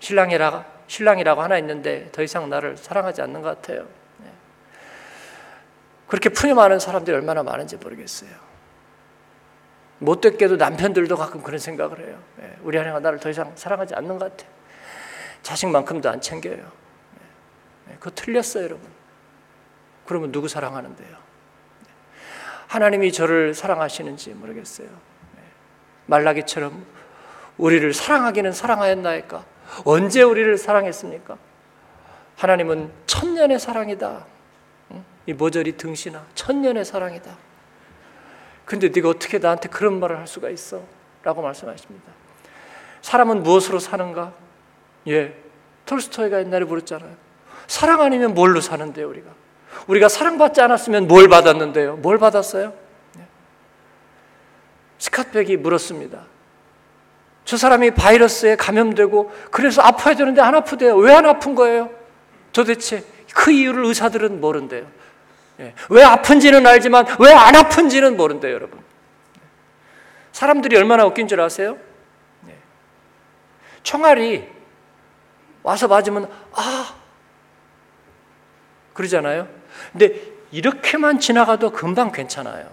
신랑이라 0.00 0.66
신랑이라고 0.88 1.40
하나 1.40 1.56
있는데 1.56 2.10
더 2.12 2.22
이상 2.22 2.50
나를 2.50 2.76
사랑하지 2.76 3.22
않는 3.22 3.40
것 3.40 3.48
같아요. 3.62 4.03
그렇게 6.06 6.28
푸념하는 6.28 6.78
사람들이 6.78 7.16
얼마나 7.16 7.42
많은지 7.42 7.76
모르겠어요. 7.76 8.30
못됐게도 9.98 10.56
남편들도 10.56 11.16
가끔 11.16 11.42
그런 11.42 11.58
생각을 11.58 12.00
해요. 12.00 12.18
예, 12.40 12.56
우리 12.62 12.78
아내가 12.78 13.00
나를 13.00 13.20
더 13.20 13.30
이상 13.30 13.52
사랑하지 13.54 13.94
않는 13.94 14.18
것 14.18 14.36
같아. 14.36 14.50
자식만큼도 15.42 16.10
안 16.10 16.20
챙겨요. 16.20 16.56
예, 16.56 17.92
예, 17.92 17.94
그거 17.94 18.10
틀렸어요, 18.14 18.64
여러분. 18.64 18.86
그러면 20.06 20.32
누구 20.32 20.48
사랑하는데요? 20.48 21.16
하나님이 22.66 23.12
저를 23.12 23.54
사랑하시는지 23.54 24.30
모르겠어요. 24.30 24.88
말라기처럼 26.06 26.84
우리를 27.56 27.92
사랑하기는 27.94 28.52
사랑하였나이까? 28.52 29.44
언제 29.84 30.22
우리를 30.22 30.58
사랑했습니까? 30.58 31.38
하나님은 32.36 32.92
천년의 33.06 33.58
사랑이다. 33.58 34.26
이 35.26 35.32
모조리 35.32 35.76
등신아 35.76 36.24
천년의 36.34 36.84
사랑이다. 36.84 37.36
근데 38.64 38.88
네가 38.88 39.08
어떻게 39.08 39.38
나한테 39.38 39.68
그런 39.68 40.00
말을 40.00 40.18
할 40.18 40.26
수가 40.26 40.50
있어? 40.50 40.82
라고 41.22 41.42
말씀하십니다. 41.42 42.12
사람은 43.02 43.42
무엇으로 43.42 43.78
사는가? 43.78 44.32
예. 45.08 45.36
톨스토이가 45.86 46.40
옛날에 46.40 46.64
물었잖아요. 46.64 47.14
사랑 47.66 48.00
아니면 48.00 48.34
뭘로 48.34 48.60
사는데요, 48.60 49.08
우리가? 49.08 49.30
우리가 49.86 50.08
사랑받지 50.08 50.60
않았으면 50.62 51.06
뭘 51.08 51.28
받았는데요? 51.28 51.96
뭘 51.96 52.18
받았어요? 52.18 52.72
예. 53.18 53.22
스캇백이 54.98 55.58
물었습니다. 55.58 56.22
저 57.44 57.56
사람이 57.58 57.90
바이러스에 57.90 58.56
감염되고 58.56 59.30
그래서 59.50 59.82
아파야 59.82 60.14
되는데 60.14 60.40
안 60.40 60.54
아프대요. 60.54 60.96
왜 60.96 61.12
안 61.12 61.26
아픈 61.26 61.54
거예요? 61.54 61.90
도대체 62.52 63.04
그 63.34 63.50
이유를 63.50 63.84
의사들은 63.84 64.40
모른대요. 64.40 64.86
예. 65.60 65.74
왜 65.90 66.02
아픈지는 66.02 66.66
알지만 66.66 67.06
왜 67.20 67.32
안 67.32 67.54
아픈지는 67.54 68.16
모른대요, 68.16 68.52
여러분. 68.54 68.82
사람들이 70.32 70.76
얼마나 70.76 71.04
웃긴 71.04 71.28
줄 71.28 71.40
아세요? 71.40 71.78
예. 72.48 72.56
총알이 73.82 74.48
와서 75.62 75.86
맞으면 75.88 76.30
아 76.52 76.94
그러잖아요. 78.94 79.48
근데 79.92 80.20
이렇게만 80.50 81.18
지나가도 81.20 81.70
금방 81.70 82.12
괜찮아요. 82.12 82.68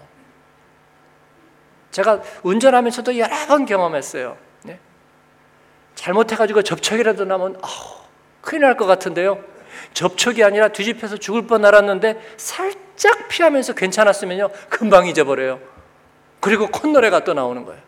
제가 1.91 2.21
운전하면서도 2.43 3.17
여러 3.17 3.35
번 3.47 3.65
경험했어요. 3.65 4.37
네? 4.63 4.79
잘못해가지고 5.95 6.61
접촉이라도 6.63 7.25
나면 7.25 7.57
아우, 7.61 8.01
큰일 8.41 8.61
날 8.61 8.77
것 8.77 8.85
같은데요. 8.85 9.43
접촉이 9.93 10.43
아니라 10.43 10.69
뒤집혀서 10.69 11.17
죽을 11.17 11.47
뻔 11.47 11.65
알았는데 11.65 12.35
살짝 12.37 13.27
피하면서 13.29 13.73
괜찮았으면요 13.73 14.49
금방 14.69 15.07
잊어버려요. 15.07 15.59
그리고 16.39 16.67
콧노래가 16.67 17.23
또 17.23 17.33
나오는 17.33 17.63
거예요. 17.65 17.81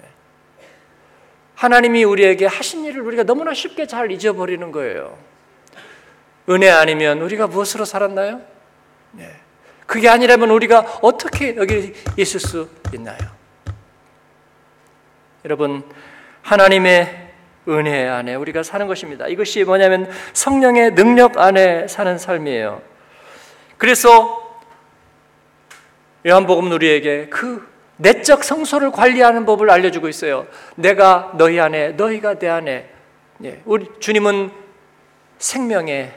네. 0.00 0.08
하나님이 1.54 2.04
우리에게 2.04 2.46
하신 2.46 2.84
일을 2.84 3.02
우리가 3.02 3.24
너무나 3.24 3.54
쉽게 3.54 3.86
잘 3.86 4.10
잊어버리는 4.10 4.72
거예요. 4.72 5.18
은혜 6.48 6.70
아니면 6.70 7.20
우리가 7.20 7.46
무엇으로 7.46 7.84
살았나요? 7.84 8.40
네. 9.12 9.30
그게 9.86 10.08
아니라면 10.08 10.50
우리가 10.50 11.00
어떻게 11.02 11.54
여기 11.56 11.92
있을 12.16 12.40
수 12.40 12.68
있나요? 12.94 13.18
여러분, 15.44 15.84
하나님의 16.42 17.21
은혜 17.68 18.08
안에 18.08 18.34
우리가 18.34 18.62
사는 18.62 18.86
것입니다. 18.86 19.28
이것이 19.28 19.64
뭐냐면 19.64 20.10
성령의 20.32 20.94
능력 20.94 21.38
안에 21.38 21.86
사는 21.88 22.18
삶이에요. 22.18 22.82
그래서 23.78 24.60
요한복음 26.26 26.70
우리에게 26.72 27.28
그 27.28 27.68
내적 27.96 28.42
성소를 28.42 28.90
관리하는 28.90 29.46
법을 29.46 29.70
알려주고 29.70 30.08
있어요. 30.08 30.46
내가 30.74 31.32
너희 31.36 31.60
안에, 31.60 31.90
너희가 31.90 32.38
내 32.38 32.48
안에. 32.48 32.90
예, 33.44 33.62
우리 33.64 33.88
주님은 34.00 34.50
생명의 35.38 36.12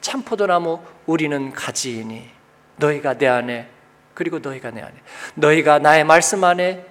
참포도나무, 0.00 0.80
우리는 1.06 1.52
가지이니 1.52 2.28
너희가 2.76 3.14
내 3.18 3.26
안에, 3.26 3.68
그리고 4.14 4.38
너희가 4.38 4.70
내 4.70 4.80
안에, 4.80 4.94
너희가 5.34 5.78
나의 5.78 6.04
말씀 6.04 6.44
안에, 6.44 6.86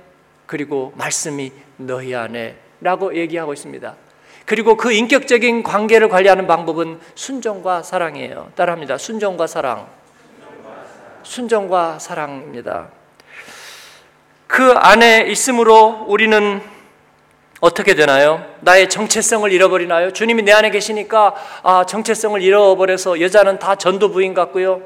그리고 0.45 0.93
말씀이 0.95 1.51
너희 1.77 2.15
안에 2.15 2.57
라고 2.81 3.15
얘기하고 3.15 3.53
있습니다. 3.53 3.95
그리고 4.45 4.77
그 4.77 4.91
인격적인 4.91 5.63
관계를 5.63 6.09
관리하는 6.09 6.47
방법은 6.47 6.99
순종과 7.15 7.83
사랑이에요. 7.83 8.51
따라합니다. 8.55 8.97
순종과 8.97 9.47
사랑. 9.47 9.87
순종과 11.23 11.99
사랑입니다. 11.99 12.89
그 14.47 14.71
안에 14.71 15.27
있으므로 15.27 16.05
우리는 16.07 16.61
어떻게 17.59 17.93
되나요? 17.93 18.43
나의 18.61 18.89
정체성을 18.89 19.51
잃어버리나요? 19.51 20.13
주님이 20.13 20.43
내 20.43 20.53
안에 20.53 20.71
계시니까 20.71 21.35
아, 21.61 21.85
정체성을 21.85 22.41
잃어버려서 22.41 23.21
여자는 23.21 23.59
다 23.59 23.75
전도 23.75 24.11
부인 24.11 24.33
같고요. 24.33 24.81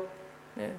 네. 0.55 0.73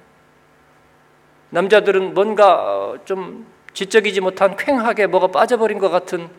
남자들은 1.49 2.13
뭔가 2.13 2.53
어, 2.53 2.97
좀 3.05 3.47
지적이지 3.73 4.21
못한 4.21 4.55
쾌하게 4.57 5.07
뭐가 5.07 5.27
빠져버린 5.27 5.79
것 5.79 5.89
같은 5.89 6.29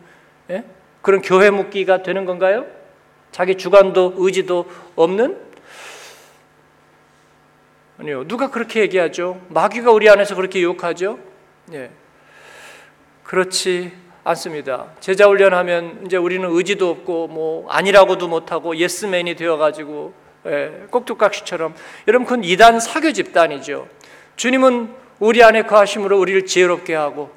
예? 0.50 0.64
그런 1.02 1.22
교회 1.22 1.50
묵기가 1.50 2.02
되는 2.02 2.24
건가요? 2.24 2.66
자기 3.30 3.56
주관도 3.56 4.14
의지도 4.16 4.66
없는? 4.96 5.38
아니요. 7.98 8.26
누가 8.28 8.50
그렇게 8.50 8.80
얘기하죠? 8.80 9.40
마귀가 9.48 9.90
우리 9.90 10.08
안에서 10.08 10.34
그렇게 10.34 10.60
유혹하죠? 10.60 11.18
예. 11.72 11.90
그렇지 13.24 13.92
않습니다. 14.24 14.86
제자 15.00 15.26
훈련하면 15.26 16.02
이제 16.06 16.16
우리는 16.16 16.48
의지도 16.50 16.90
없고 16.90 17.28
뭐 17.28 17.70
아니라고도 17.70 18.28
못하고 18.28 18.76
예스맨이 18.76 19.36
되어가지고 19.36 20.12
예, 20.46 20.86
꼭두각시처럼 20.90 21.74
여러분 22.08 22.24
그건 22.26 22.44
이단 22.44 22.80
사교 22.80 23.12
집단이죠. 23.12 23.88
주님은 24.36 24.94
우리 25.18 25.42
안에 25.42 25.62
거하심으로 25.62 26.18
우리를 26.18 26.44
지혜롭게 26.46 26.94
하고 26.94 27.30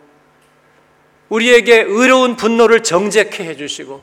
우리에게 1.30 1.82
의로운 1.82 2.36
분노를 2.36 2.84
정제케 2.84 3.44
해주시고 3.46 4.02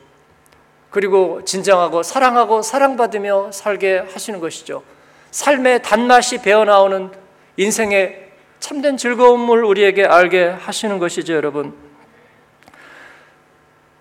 그리고 0.91 1.45
진정하고 1.45 2.03
사랑하고 2.03 2.63
사랑받으며 2.63 3.53
살게 3.53 3.99
하시는 4.13 4.41
것이죠. 4.41 4.83
삶의 5.31 5.83
단맛이 5.83 6.39
배어나오는 6.39 7.11
인생의 7.57 8.31
참된 8.61 8.97
즐거움을 8.97 9.65
우리에게 9.65 10.05
알게 10.05 10.47
하시는 10.47 10.99
것이죠, 10.99 11.35
여러분. 11.35 11.75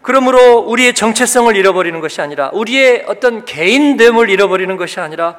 그러므로 0.01 0.59
우리의 0.59 0.93
정체성을 0.93 1.55
잃어버리는 1.55 1.99
것이 1.99 2.21
아니라 2.21 2.51
우리의 2.53 3.05
어떤 3.07 3.43
개인됨을 3.43 4.29
잃어버리는 4.29 4.77
것이 4.77 4.99
아니라 4.99 5.37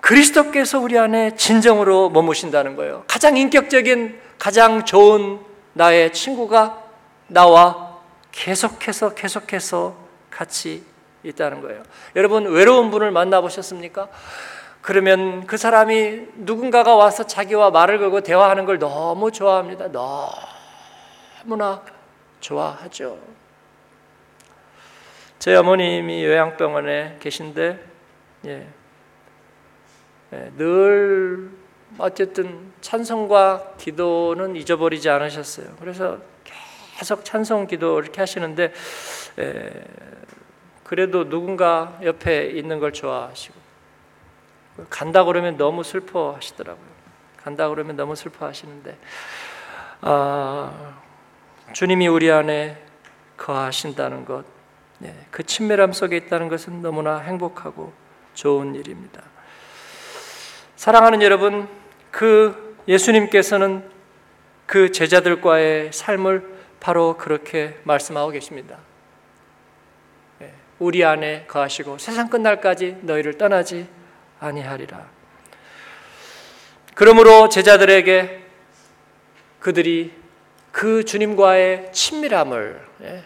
그리스도께서 0.00 0.80
우리 0.80 0.98
안에 0.98 1.36
진정으로 1.36 2.08
머무신다는 2.10 2.76
거예요. 2.76 3.04
가장 3.06 3.36
인격적인, 3.36 4.18
가장 4.38 4.84
좋은 4.84 5.38
나의 5.78 6.12
친구가 6.12 6.82
나와 7.28 8.00
계속해서 8.32 9.14
계속해서 9.14 9.96
같이 10.28 10.84
있다는 11.22 11.60
거예요. 11.60 11.84
여러분 12.16 12.46
외로운 12.46 12.90
분을 12.90 13.12
만나 13.12 13.40
보셨습니까? 13.40 14.08
그러면 14.82 15.46
그 15.46 15.56
사람이 15.56 16.26
누군가가 16.34 16.96
와서 16.96 17.24
자기와 17.24 17.70
말을 17.70 17.98
걸고 17.98 18.22
대화하는 18.22 18.64
걸 18.64 18.80
너무 18.80 19.30
좋아합니다. 19.30 19.88
너무나 19.88 21.82
좋아하죠. 22.40 23.18
제 25.38 25.54
어머님이 25.54 26.24
요양병원에 26.24 27.18
계신데 27.20 27.86
예, 28.46 28.68
예, 30.32 30.52
늘 30.56 31.50
어쨌든 31.96 32.72
찬송과 32.80 33.74
기도는 33.78 34.56
잊어버리지 34.56 35.08
않으셨어요. 35.08 35.76
그래서 35.80 36.18
계속 36.96 37.24
찬송 37.24 37.66
기도 37.66 38.00
이렇게 38.00 38.20
하시는데 38.20 38.72
에, 39.38 39.70
그래도 40.84 41.28
누군가 41.28 41.98
옆에 42.02 42.46
있는 42.50 42.78
걸 42.78 42.92
좋아하시고 42.92 43.54
간다 44.90 45.24
그러면 45.24 45.56
너무 45.56 45.82
슬퍼하시더라고요. 45.82 46.98
간다 47.36 47.68
그러면 47.68 47.96
너무 47.96 48.14
슬퍼하시는데 48.14 48.96
아, 50.00 50.98
주님이 51.72 52.06
우리 52.08 52.30
안에 52.30 52.80
거하신다는 53.36 54.24
것, 54.24 54.44
네, 54.98 55.26
그 55.30 55.44
친밀함 55.44 55.92
속에 55.92 56.16
있다는 56.16 56.48
것은 56.48 56.82
너무나 56.82 57.18
행복하고 57.18 57.92
좋은 58.34 58.74
일입니다. 58.74 59.22
사랑하는 60.76 61.22
여러분, 61.22 61.68
그 62.10 62.76
예수님께서는 62.86 63.88
그 64.66 64.92
제자들과의 64.92 65.92
삶을 65.92 66.58
바로 66.80 67.16
그렇게 67.16 67.76
말씀하고 67.84 68.30
계십니다. 68.30 68.78
예, 70.42 70.52
우리 70.78 71.04
안에 71.04 71.46
거하시고 71.46 71.98
세상 71.98 72.28
끝날까지 72.28 72.98
너희를 73.02 73.38
떠나지 73.38 73.88
아니하리라. 74.40 75.08
그러므로 76.94 77.48
제자들에게 77.48 78.42
그들이 79.60 80.12
그 80.70 81.04
주님과의 81.04 81.92
친밀함을 81.92 82.86
예, 83.02 83.24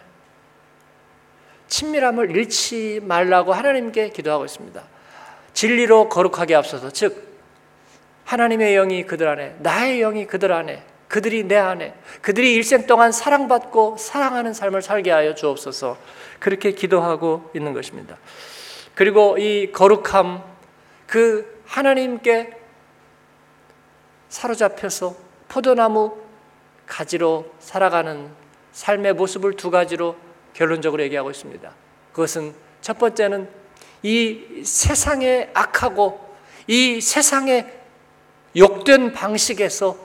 친밀함을 1.67 2.35
잃지 2.35 2.99
말라고 3.03 3.53
하나님께 3.53 4.09
기도하고 4.09 4.45
있습니다. 4.45 4.83
진리로 5.53 6.09
거룩하게 6.09 6.55
앞서서 6.55 6.91
즉 6.91 7.32
하나님의 8.25 8.73
영이 8.75 9.05
그들 9.05 9.27
안에 9.27 9.55
나의 9.59 9.99
영이 9.99 10.27
그들 10.27 10.51
안에 10.51 10.83
그들이 11.07 11.43
내 11.43 11.57
안에 11.57 11.93
그들이 12.21 12.53
일생 12.55 12.87
동안 12.87 13.11
사랑받고 13.11 13.97
사랑하는 13.97 14.53
삶을 14.53 14.81
살게 14.81 15.11
하여 15.11 15.35
주옵소서 15.35 15.97
그렇게 16.39 16.71
기도하고 16.71 17.51
있는 17.53 17.73
것입니다. 17.73 18.17
그리고 18.95 19.37
이 19.37 19.71
거룩함 19.71 20.43
그 21.05 21.61
하나님께 21.65 22.57
사로잡혀서 24.29 25.15
포도나무 25.47 26.17
가지로 26.87 27.51
살아가는 27.59 28.29
삶의 28.71 29.13
모습을 29.13 29.55
두 29.55 29.69
가지로 29.69 30.15
결론적으로 30.53 31.03
얘기하고 31.03 31.29
있습니다. 31.29 31.71
그것은 32.11 32.53
첫 32.81 32.97
번째는 32.97 33.47
이 34.01 34.63
세상의 34.63 35.51
악하고 35.53 36.35
이 36.67 36.99
세상의 36.99 37.82
욕된 38.55 39.13
방식에서 39.13 39.97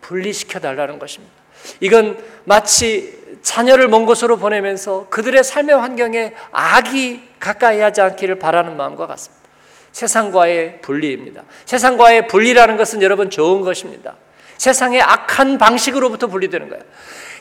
분리시켜 0.00 0.60
달라는 0.60 0.98
것입니다. 0.98 1.34
이건 1.80 2.22
마치 2.44 3.38
자녀를 3.42 3.88
먼 3.88 4.06
곳으로 4.06 4.36
보내면서 4.36 5.08
그들의 5.08 5.42
삶의 5.42 5.76
환경에 5.76 6.32
악이 6.52 7.22
가까이 7.38 7.80
하지 7.80 8.00
않기를 8.00 8.38
바라는 8.38 8.76
마음과 8.76 9.06
같습니다. 9.06 9.46
세상과의 9.92 10.80
분리입니다. 10.82 11.42
세상과의 11.64 12.28
분리라는 12.28 12.76
것은 12.76 13.02
여러분 13.02 13.30
좋은 13.30 13.62
것입니다. 13.62 14.16
세상의 14.58 15.00
악한 15.00 15.58
방식으로부터 15.58 16.26
분리되는 16.26 16.68
거예요. 16.68 16.84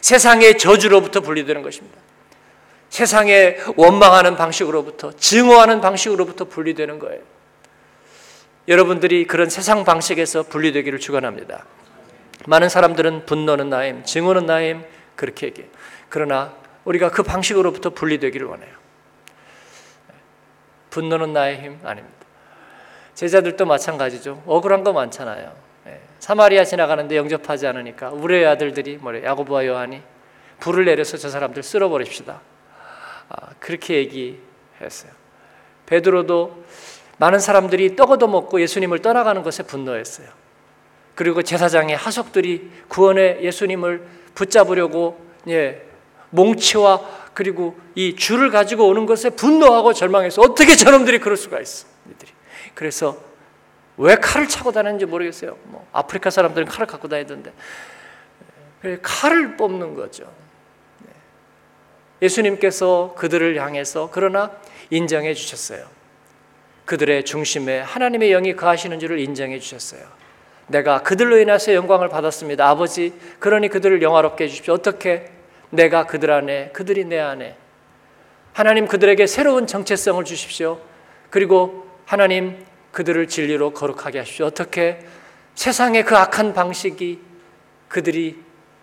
세상의 0.02 0.58
저주로부터 0.58 1.22
분리되는 1.22 1.62
것입니다. 1.62 1.98
세상에 2.90 3.58
원망하는 3.76 4.36
방식으로부터 4.36 5.12
증오하는 5.18 5.82
방식으로부터 5.82 6.46
분리되는 6.46 7.00
거예요. 7.00 7.22
여러분들이 8.68 9.26
그런 9.28 9.50
세상 9.50 9.84
방식에서 9.84 10.44
분리되기를 10.44 11.00
축원합니다. 11.00 11.66
많은 12.48 12.70
사람들은 12.70 13.26
분노는 13.26 13.70
나임, 13.70 14.04
증오는 14.04 14.46
나임 14.46 14.84
그렇게 15.16 15.48
얘기해요. 15.48 15.72
그러나 16.10 16.54
우리가 16.84 17.10
그 17.12 17.24
방식으로부터 17.24 17.92
분리되기를 17.92 18.48
원해요. 18.48 18.74
분노는 20.90 21.34
나의 21.34 21.62
힘 21.62 21.80
아닙니다. 21.84 22.16
제자들도 23.16 23.66
마찬가지죠. 23.66 24.44
억울한 24.46 24.84
거 24.84 24.94
많잖아요. 24.94 25.54
예. 25.88 26.02
사마리아 26.20 26.64
지나가는데 26.64 27.18
영접하지 27.18 27.68
않으니까 27.68 28.10
우리 28.10 28.46
아들들이 28.46 28.98
뭐래 28.98 29.24
야고보와 29.24 29.66
요한이 29.66 30.02
불을 30.60 30.86
내려서 30.86 31.18
저 31.18 31.30
사람들 31.30 31.64
쓸어버립시다. 31.64 32.42
아, 33.30 33.50
그렇게 33.60 33.96
얘기했어요. 33.96 35.12
베드로도 35.86 36.64
많은 37.18 37.40
사람들이 37.40 37.96
떡 37.96 38.12
얻어먹고 38.12 38.60
예수님을 38.62 39.00
떠나가는 39.00 39.42
것에 39.44 39.64
분노했어요. 39.64 40.28
그리고 41.16 41.42
제사장의 41.42 41.96
하석들이 41.96 42.72
구원의 42.90 43.44
예수님을 43.44 44.06
붙잡으려고 44.36 45.20
예, 45.48 45.82
몽치와 46.32 47.26
그리고 47.34 47.78
이 47.96 48.16
줄을 48.16 48.50
가지고 48.50 48.88
오는 48.88 49.06
것에 49.06 49.30
분노하고 49.30 49.94
절망해서 49.94 50.42
어떻게 50.42 50.76
저놈들이 50.76 51.20
그럴 51.20 51.38
수가 51.38 51.60
있어? 51.60 51.88
이들이. 52.10 52.32
그래서 52.74 53.18
왜 53.98 54.16
칼을 54.16 54.48
차고 54.48 54.72
다니는지 54.72 55.06
모르겠어요. 55.06 55.58
뭐 55.64 55.88
아프리카 55.94 56.30
사람들은 56.30 56.68
칼을 56.68 56.88
갖고 56.88 57.08
다니던데 57.08 57.54
칼을 59.02 59.56
뽑는 59.56 59.96
거죠. 59.96 60.32
네. 61.00 61.12
예수님께서 62.22 63.16
그들을 63.18 63.60
향해서 63.62 64.10
그러나 64.12 64.52
인정해 64.90 65.34
주셨어요. 65.34 65.95
그들의 66.86 67.26
중심에 67.26 67.80
하나님의 67.80 68.30
영이 68.30 68.56
거하시는 68.56 69.00
줄을 69.00 69.20
인정해 69.20 69.60
주셨어요. 69.60 70.02
내가 70.68 71.02
그들로 71.02 71.40
인해서 71.40 71.74
영광을 71.74 72.10
받았습니다. 72.10 72.68
아버지, 72.68 73.14
그러니 73.40 73.70
그들을 73.70 74.02
영화롭게 74.02 74.46
해주십시오. 74.46 74.74
어떻게? 74.74 75.32
내가 75.70 76.06
그들 76.06 76.32
안에, 76.32 76.70
그들이 76.74 77.06
내 77.06 77.20
안에. 77.20 77.56
하나님 78.54 78.88
그들에게 78.88 79.28
새로운 79.28 79.68
정체성을 79.68 80.24
주십시오. 80.24 80.80
그리고 81.30 81.90
하나님 82.06 82.64
그들을 82.92 83.28
진리로 83.28 83.74
거룩하게 83.74 84.20
하십시오. 84.20 84.46
어떻게? 84.46 85.00
세상의 85.56 86.06
그 86.06 86.16
악한 86.16 86.54
방식이 86.54 87.20
그들이 87.90 88.38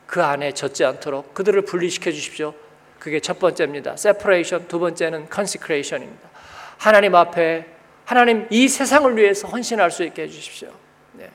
그 0.06 0.22
안에 0.22 0.52
젖지 0.52 0.84
않도록 0.84 1.32
그들을 1.32 1.62
분리시켜 1.62 2.10
주십시오. 2.10 2.52
그게 2.98 3.20
첫 3.20 3.38
번째입니다. 3.38 3.92
separation. 3.92 4.68
두 4.68 4.78
번째는 4.78 5.28
consecration입니다. 5.32 6.28
하나님 6.76 7.14
앞에 7.14 7.71
하나님 8.04 8.46
이 8.50 8.68
세상을 8.68 9.16
위해서 9.16 9.48
헌신할 9.48 9.90
수 9.90 10.02
있게 10.04 10.22
해주십시오. 10.22 10.68
네. 11.12 11.30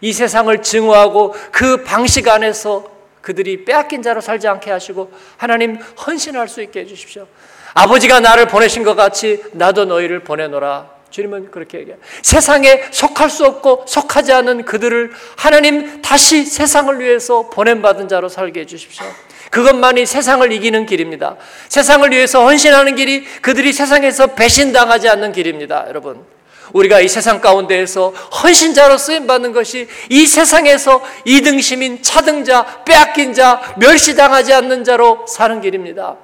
이 0.00 0.12
세상을 0.12 0.62
증오하고 0.62 1.34
그 1.52 1.84
방식 1.84 2.28
안에서 2.28 2.90
그들이 3.20 3.64
빼앗긴 3.64 4.02
자로 4.02 4.20
살지 4.20 4.46
않게 4.46 4.70
하시고 4.70 5.12
하나님 5.36 5.76
헌신할 6.06 6.48
수 6.48 6.62
있게 6.62 6.80
해주십시오. 6.80 7.26
아버지가 7.74 8.20
나를 8.20 8.46
보내신 8.48 8.84
것 8.84 8.94
같이 8.94 9.42
나도 9.52 9.84
너희를 9.84 10.20
보내노라. 10.20 10.96
주님은 11.10 11.50
그렇게 11.50 11.78
얘기해요. 11.78 11.98
세상에 12.22 12.84
속할 12.90 13.30
수 13.30 13.46
없고 13.46 13.84
속하지 13.86 14.32
않은 14.32 14.64
그들을 14.64 15.12
하나님 15.36 16.02
다시 16.02 16.44
세상을 16.44 17.00
위해서 17.00 17.48
보냄받은 17.50 18.08
자로 18.08 18.28
살게 18.28 18.60
해주십시오. 18.60 19.06
그것만이 19.50 20.06
세상을 20.06 20.50
이기는 20.52 20.86
길입니다. 20.86 21.36
세상을 21.68 22.10
위해서 22.10 22.44
헌신하는 22.44 22.94
길이 22.96 23.24
그들이 23.42 23.72
세상에서 23.72 24.28
배신당하지 24.28 25.08
않는 25.08 25.32
길입니다. 25.32 25.86
여러분. 25.88 26.24
우리가 26.72 27.00
이 27.00 27.08
세상 27.08 27.40
가운데에서 27.40 28.10
헌신자로 28.10 28.98
쓰임 28.98 29.26
받는 29.26 29.52
것이 29.52 29.88
이 30.10 30.26
세상에서 30.26 31.02
이등심인 31.24 32.02
차등자, 32.02 32.84
빼앗긴 32.84 33.34
자, 33.34 33.60
멸시당하지 33.78 34.52
않는 34.52 34.84
자로 34.84 35.26
사는 35.28 35.60
길입니다. 35.60 36.16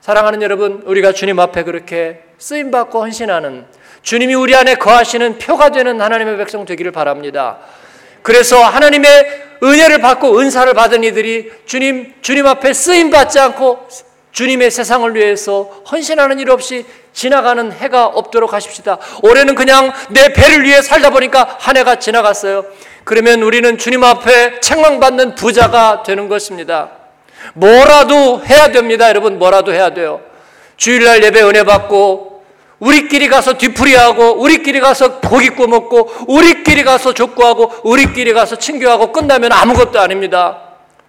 사랑하는 0.00 0.42
여러분, 0.42 0.82
우리가 0.84 1.12
주님 1.12 1.40
앞에 1.40 1.62
그렇게 1.62 2.20
쓰임 2.36 2.70
받고 2.70 3.00
헌신하는 3.00 3.64
주님이 4.02 4.34
우리 4.34 4.54
안에 4.54 4.74
거하시는 4.74 5.38
표가 5.38 5.70
되는 5.70 6.00
하나님의 6.00 6.36
백성 6.36 6.66
되기를 6.66 6.92
바랍니다. 6.92 7.58
그래서 8.20 8.62
하나님의 8.62 9.43
은혜를 9.62 10.00
받고 10.00 10.38
은사를 10.38 10.72
받은 10.74 11.04
이들이 11.04 11.50
주님 11.66 12.14
주님 12.22 12.46
앞에 12.46 12.72
쓰임 12.72 13.10
받지 13.10 13.38
않고 13.38 13.88
주님의 14.32 14.70
세상을 14.70 15.14
위해서 15.14 15.70
헌신하는 15.90 16.40
일 16.40 16.50
없이 16.50 16.84
지나가는 17.12 17.70
해가 17.72 18.06
없도록 18.06 18.52
하십시다. 18.52 18.98
올해는 19.22 19.54
그냥 19.54 19.92
내 20.10 20.32
배를 20.32 20.64
위해 20.64 20.82
살다 20.82 21.10
보니까 21.10 21.56
한 21.60 21.76
해가 21.76 21.96
지나갔어요. 21.96 22.64
그러면 23.04 23.42
우리는 23.42 23.78
주님 23.78 24.02
앞에 24.02 24.60
책망받는 24.60 25.36
부자가 25.36 26.02
되는 26.04 26.28
것입니다. 26.28 26.90
뭐라도 27.52 28.42
해야 28.44 28.72
됩니다. 28.72 29.08
여러분, 29.08 29.38
뭐라도 29.38 29.72
해야 29.72 29.90
돼요. 29.90 30.20
주일날 30.76 31.22
예배 31.22 31.42
은혜 31.42 31.62
받고, 31.62 32.33
우리끼리 32.80 33.28
가서 33.28 33.56
뒤풀이하고, 33.56 34.40
우리끼리 34.40 34.80
가서 34.80 35.20
고기 35.20 35.50
구워 35.50 35.68
먹고, 35.68 36.10
우리끼리 36.28 36.84
가서 36.84 37.12
족구하고, 37.14 37.72
우리끼리 37.84 38.32
가서 38.32 38.56
친교하고 38.56 39.12
끝나면 39.12 39.52
아무것도 39.52 40.00
아닙니다. 40.00 40.60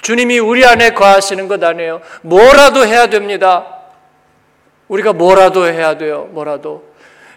주님이 0.02 0.40
우리 0.40 0.66
안에 0.66 0.92
거하시는 0.92 1.48
것 1.48 1.64
아니에요. 1.64 2.02
뭐라도 2.22 2.86
해야 2.86 3.08
됩니다. 3.08 3.66
우리가 4.88 5.14
뭐라도 5.14 5.66
해야 5.66 5.98
돼요. 5.98 6.30
뭐라도. 6.32 6.84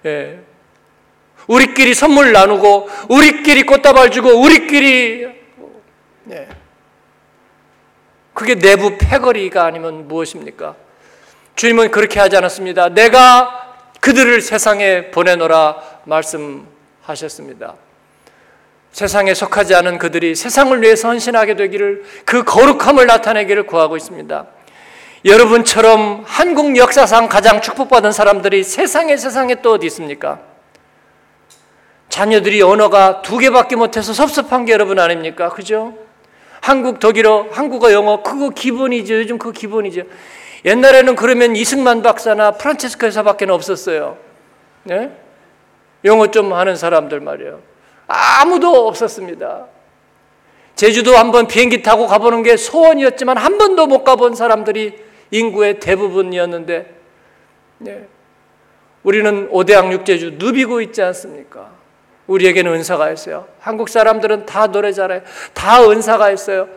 예. 0.04 0.40
우리끼리 1.46 1.94
선물 1.94 2.32
나누고, 2.32 2.90
우리끼리 3.08 3.62
꽃다발 3.62 4.10
주고, 4.10 4.38
우리끼리, 4.40 5.26
예. 6.30 6.48
그게 8.34 8.54
내부 8.54 8.98
패거리가 8.98 9.64
아니면 9.64 10.06
무엇입니까? 10.06 10.76
주님은 11.56 11.90
그렇게 11.90 12.20
하지 12.20 12.36
않았습니다. 12.36 12.90
내가 12.90 13.57
그들을 14.00 14.40
세상에 14.40 15.10
보내노라 15.10 15.76
말씀하셨습니다. 16.04 17.74
세상에 18.92 19.34
속하지 19.34 19.74
않은 19.76 19.98
그들이 19.98 20.34
세상을 20.34 20.80
위해서 20.82 21.08
헌신하게 21.08 21.56
되기를 21.56 22.04
그 22.24 22.42
거룩함을 22.44 23.06
나타내기를 23.06 23.64
구하고 23.66 23.96
있습니다. 23.96 24.46
여러분처럼 25.24 26.24
한국 26.26 26.76
역사상 26.76 27.28
가장 27.28 27.60
축복받은 27.60 28.12
사람들이 28.12 28.64
세상에 28.64 29.16
세상에 29.16 29.56
또 29.56 29.72
어디 29.74 29.86
있습니까? 29.86 30.40
자녀들이 32.08 32.62
언어가 32.62 33.20
두 33.22 33.38
개밖에 33.38 33.76
못해서 33.76 34.12
섭섭한 34.12 34.64
게 34.64 34.72
여러분 34.72 34.98
아닙니까? 34.98 35.50
그죠? 35.50 35.94
한국, 36.60 36.98
독일어, 36.98 37.46
한국어, 37.52 37.92
영어 37.92 38.22
그거 38.22 38.50
기본이죠. 38.50 39.14
요즘 39.14 39.38
그거 39.38 39.52
기본이죠. 39.52 40.02
옛날에는 40.64 41.16
그러면 41.16 41.56
이승만 41.56 42.02
박사나 42.02 42.52
프란체스코 42.52 43.06
회사밖에 43.06 43.46
없었어요. 43.46 44.18
네? 44.84 45.12
영어 46.04 46.28
좀 46.28 46.52
하는 46.52 46.76
사람들 46.76 47.20
말이에요. 47.20 47.60
아무도 48.06 48.86
없었습니다. 48.88 49.66
제주도 50.74 51.16
한번 51.16 51.46
비행기 51.46 51.82
타고 51.82 52.06
가보는 52.06 52.42
게 52.42 52.56
소원이었지만 52.56 53.36
한 53.36 53.58
번도 53.58 53.86
못 53.86 54.04
가본 54.04 54.34
사람들이 54.34 55.02
인구의 55.30 55.80
대부분이었는데, 55.80 56.94
네. 57.78 58.06
우리는 59.02 59.48
오대양 59.50 59.92
육제주 59.92 60.36
누비고 60.38 60.80
있지 60.82 61.02
않습니까? 61.02 61.70
우리에게는 62.26 62.72
은사가 62.74 63.10
있어요. 63.10 63.48
한국 63.58 63.88
사람들은 63.88 64.46
다 64.46 64.66
노래 64.68 64.92
잘해요. 64.92 65.22
다 65.54 65.82
은사가 65.82 66.30
있어요. 66.30 66.68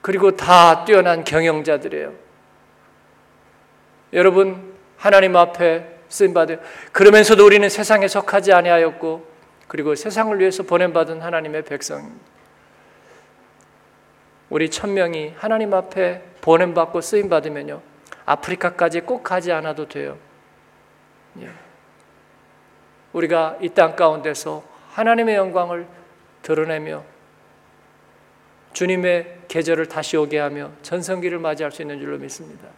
그리고 0.00 0.36
다 0.36 0.84
뛰어난 0.84 1.24
경영자들이에요. 1.24 2.25
여러분, 4.12 4.74
하나님 4.96 5.36
앞에 5.36 5.96
쓰임 6.08 6.32
받아요. 6.34 6.58
그러면서도 6.92 7.44
우리는 7.44 7.68
세상에 7.68 8.08
속하지 8.08 8.52
아니하였고 8.52 9.26
그리고 9.68 9.94
세상을 9.94 10.38
위해서 10.38 10.62
보냄 10.62 10.92
받은 10.92 11.20
하나님의 11.20 11.64
백성입니다. 11.64 12.24
우리 14.48 14.70
천명이 14.70 15.34
하나님 15.36 15.74
앞에 15.74 16.22
보냄 16.40 16.74
받고 16.74 17.00
쓰임 17.00 17.28
받으면요. 17.28 17.82
아프리카까지 18.24 19.00
꼭 19.00 19.22
가지 19.24 19.50
않아도 19.52 19.88
돼요. 19.88 20.16
예. 21.40 21.50
우리가 23.12 23.58
이 23.60 23.68
땅 23.70 23.96
가운데서 23.96 24.62
하나님의 24.92 25.34
영광을 25.36 25.86
드러내며 26.42 27.02
주님의 28.72 29.38
계절을 29.48 29.86
다시 29.86 30.16
오게 30.16 30.38
하며 30.38 30.70
전성기를 30.82 31.38
맞이할 31.38 31.72
수 31.72 31.82
있는 31.82 31.98
줄로 31.98 32.18
믿습니다. 32.18 32.68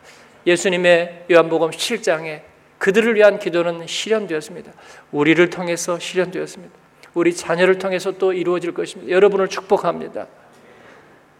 예수님의 0.49 1.27
요한복음 1.31 1.71
7장에 1.71 2.41
그들을 2.79 3.15
위한 3.17 3.39
기도는 3.39 3.87
실현되었습니다. 3.87 4.73
우리를 5.13 5.51
통해서 5.51 5.99
실현되었습니다. 5.99 6.75
우리 7.13 7.35
자녀를 7.35 7.79
통해서 7.79 8.13
또 8.13 8.33
이루어질 8.33 8.73
것입니다. 8.73 9.13
여러분을 9.13 9.49
축복합니다. 9.49 10.27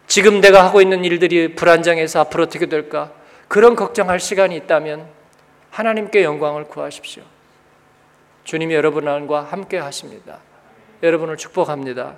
지금 0.05 0.41
내가 0.41 0.63
하고 0.63 0.81
있는 0.81 1.03
일들이 1.05 1.55
불안정해서 1.55 2.19
앞으로 2.21 2.43
어떻게 2.43 2.67
될까? 2.67 3.11
그런 3.47 3.75
걱정할 3.75 4.19
시간이 4.19 4.55
있다면 4.57 5.07
하나님께 5.71 6.23
영광을 6.23 6.65
구하십시오. 6.65 7.23
주님이 8.43 8.75
여러분과 8.75 9.41
함께 9.41 9.77
하십니다. 9.77 10.39
여러분을 11.01 11.37
축복합니다. 11.37 12.17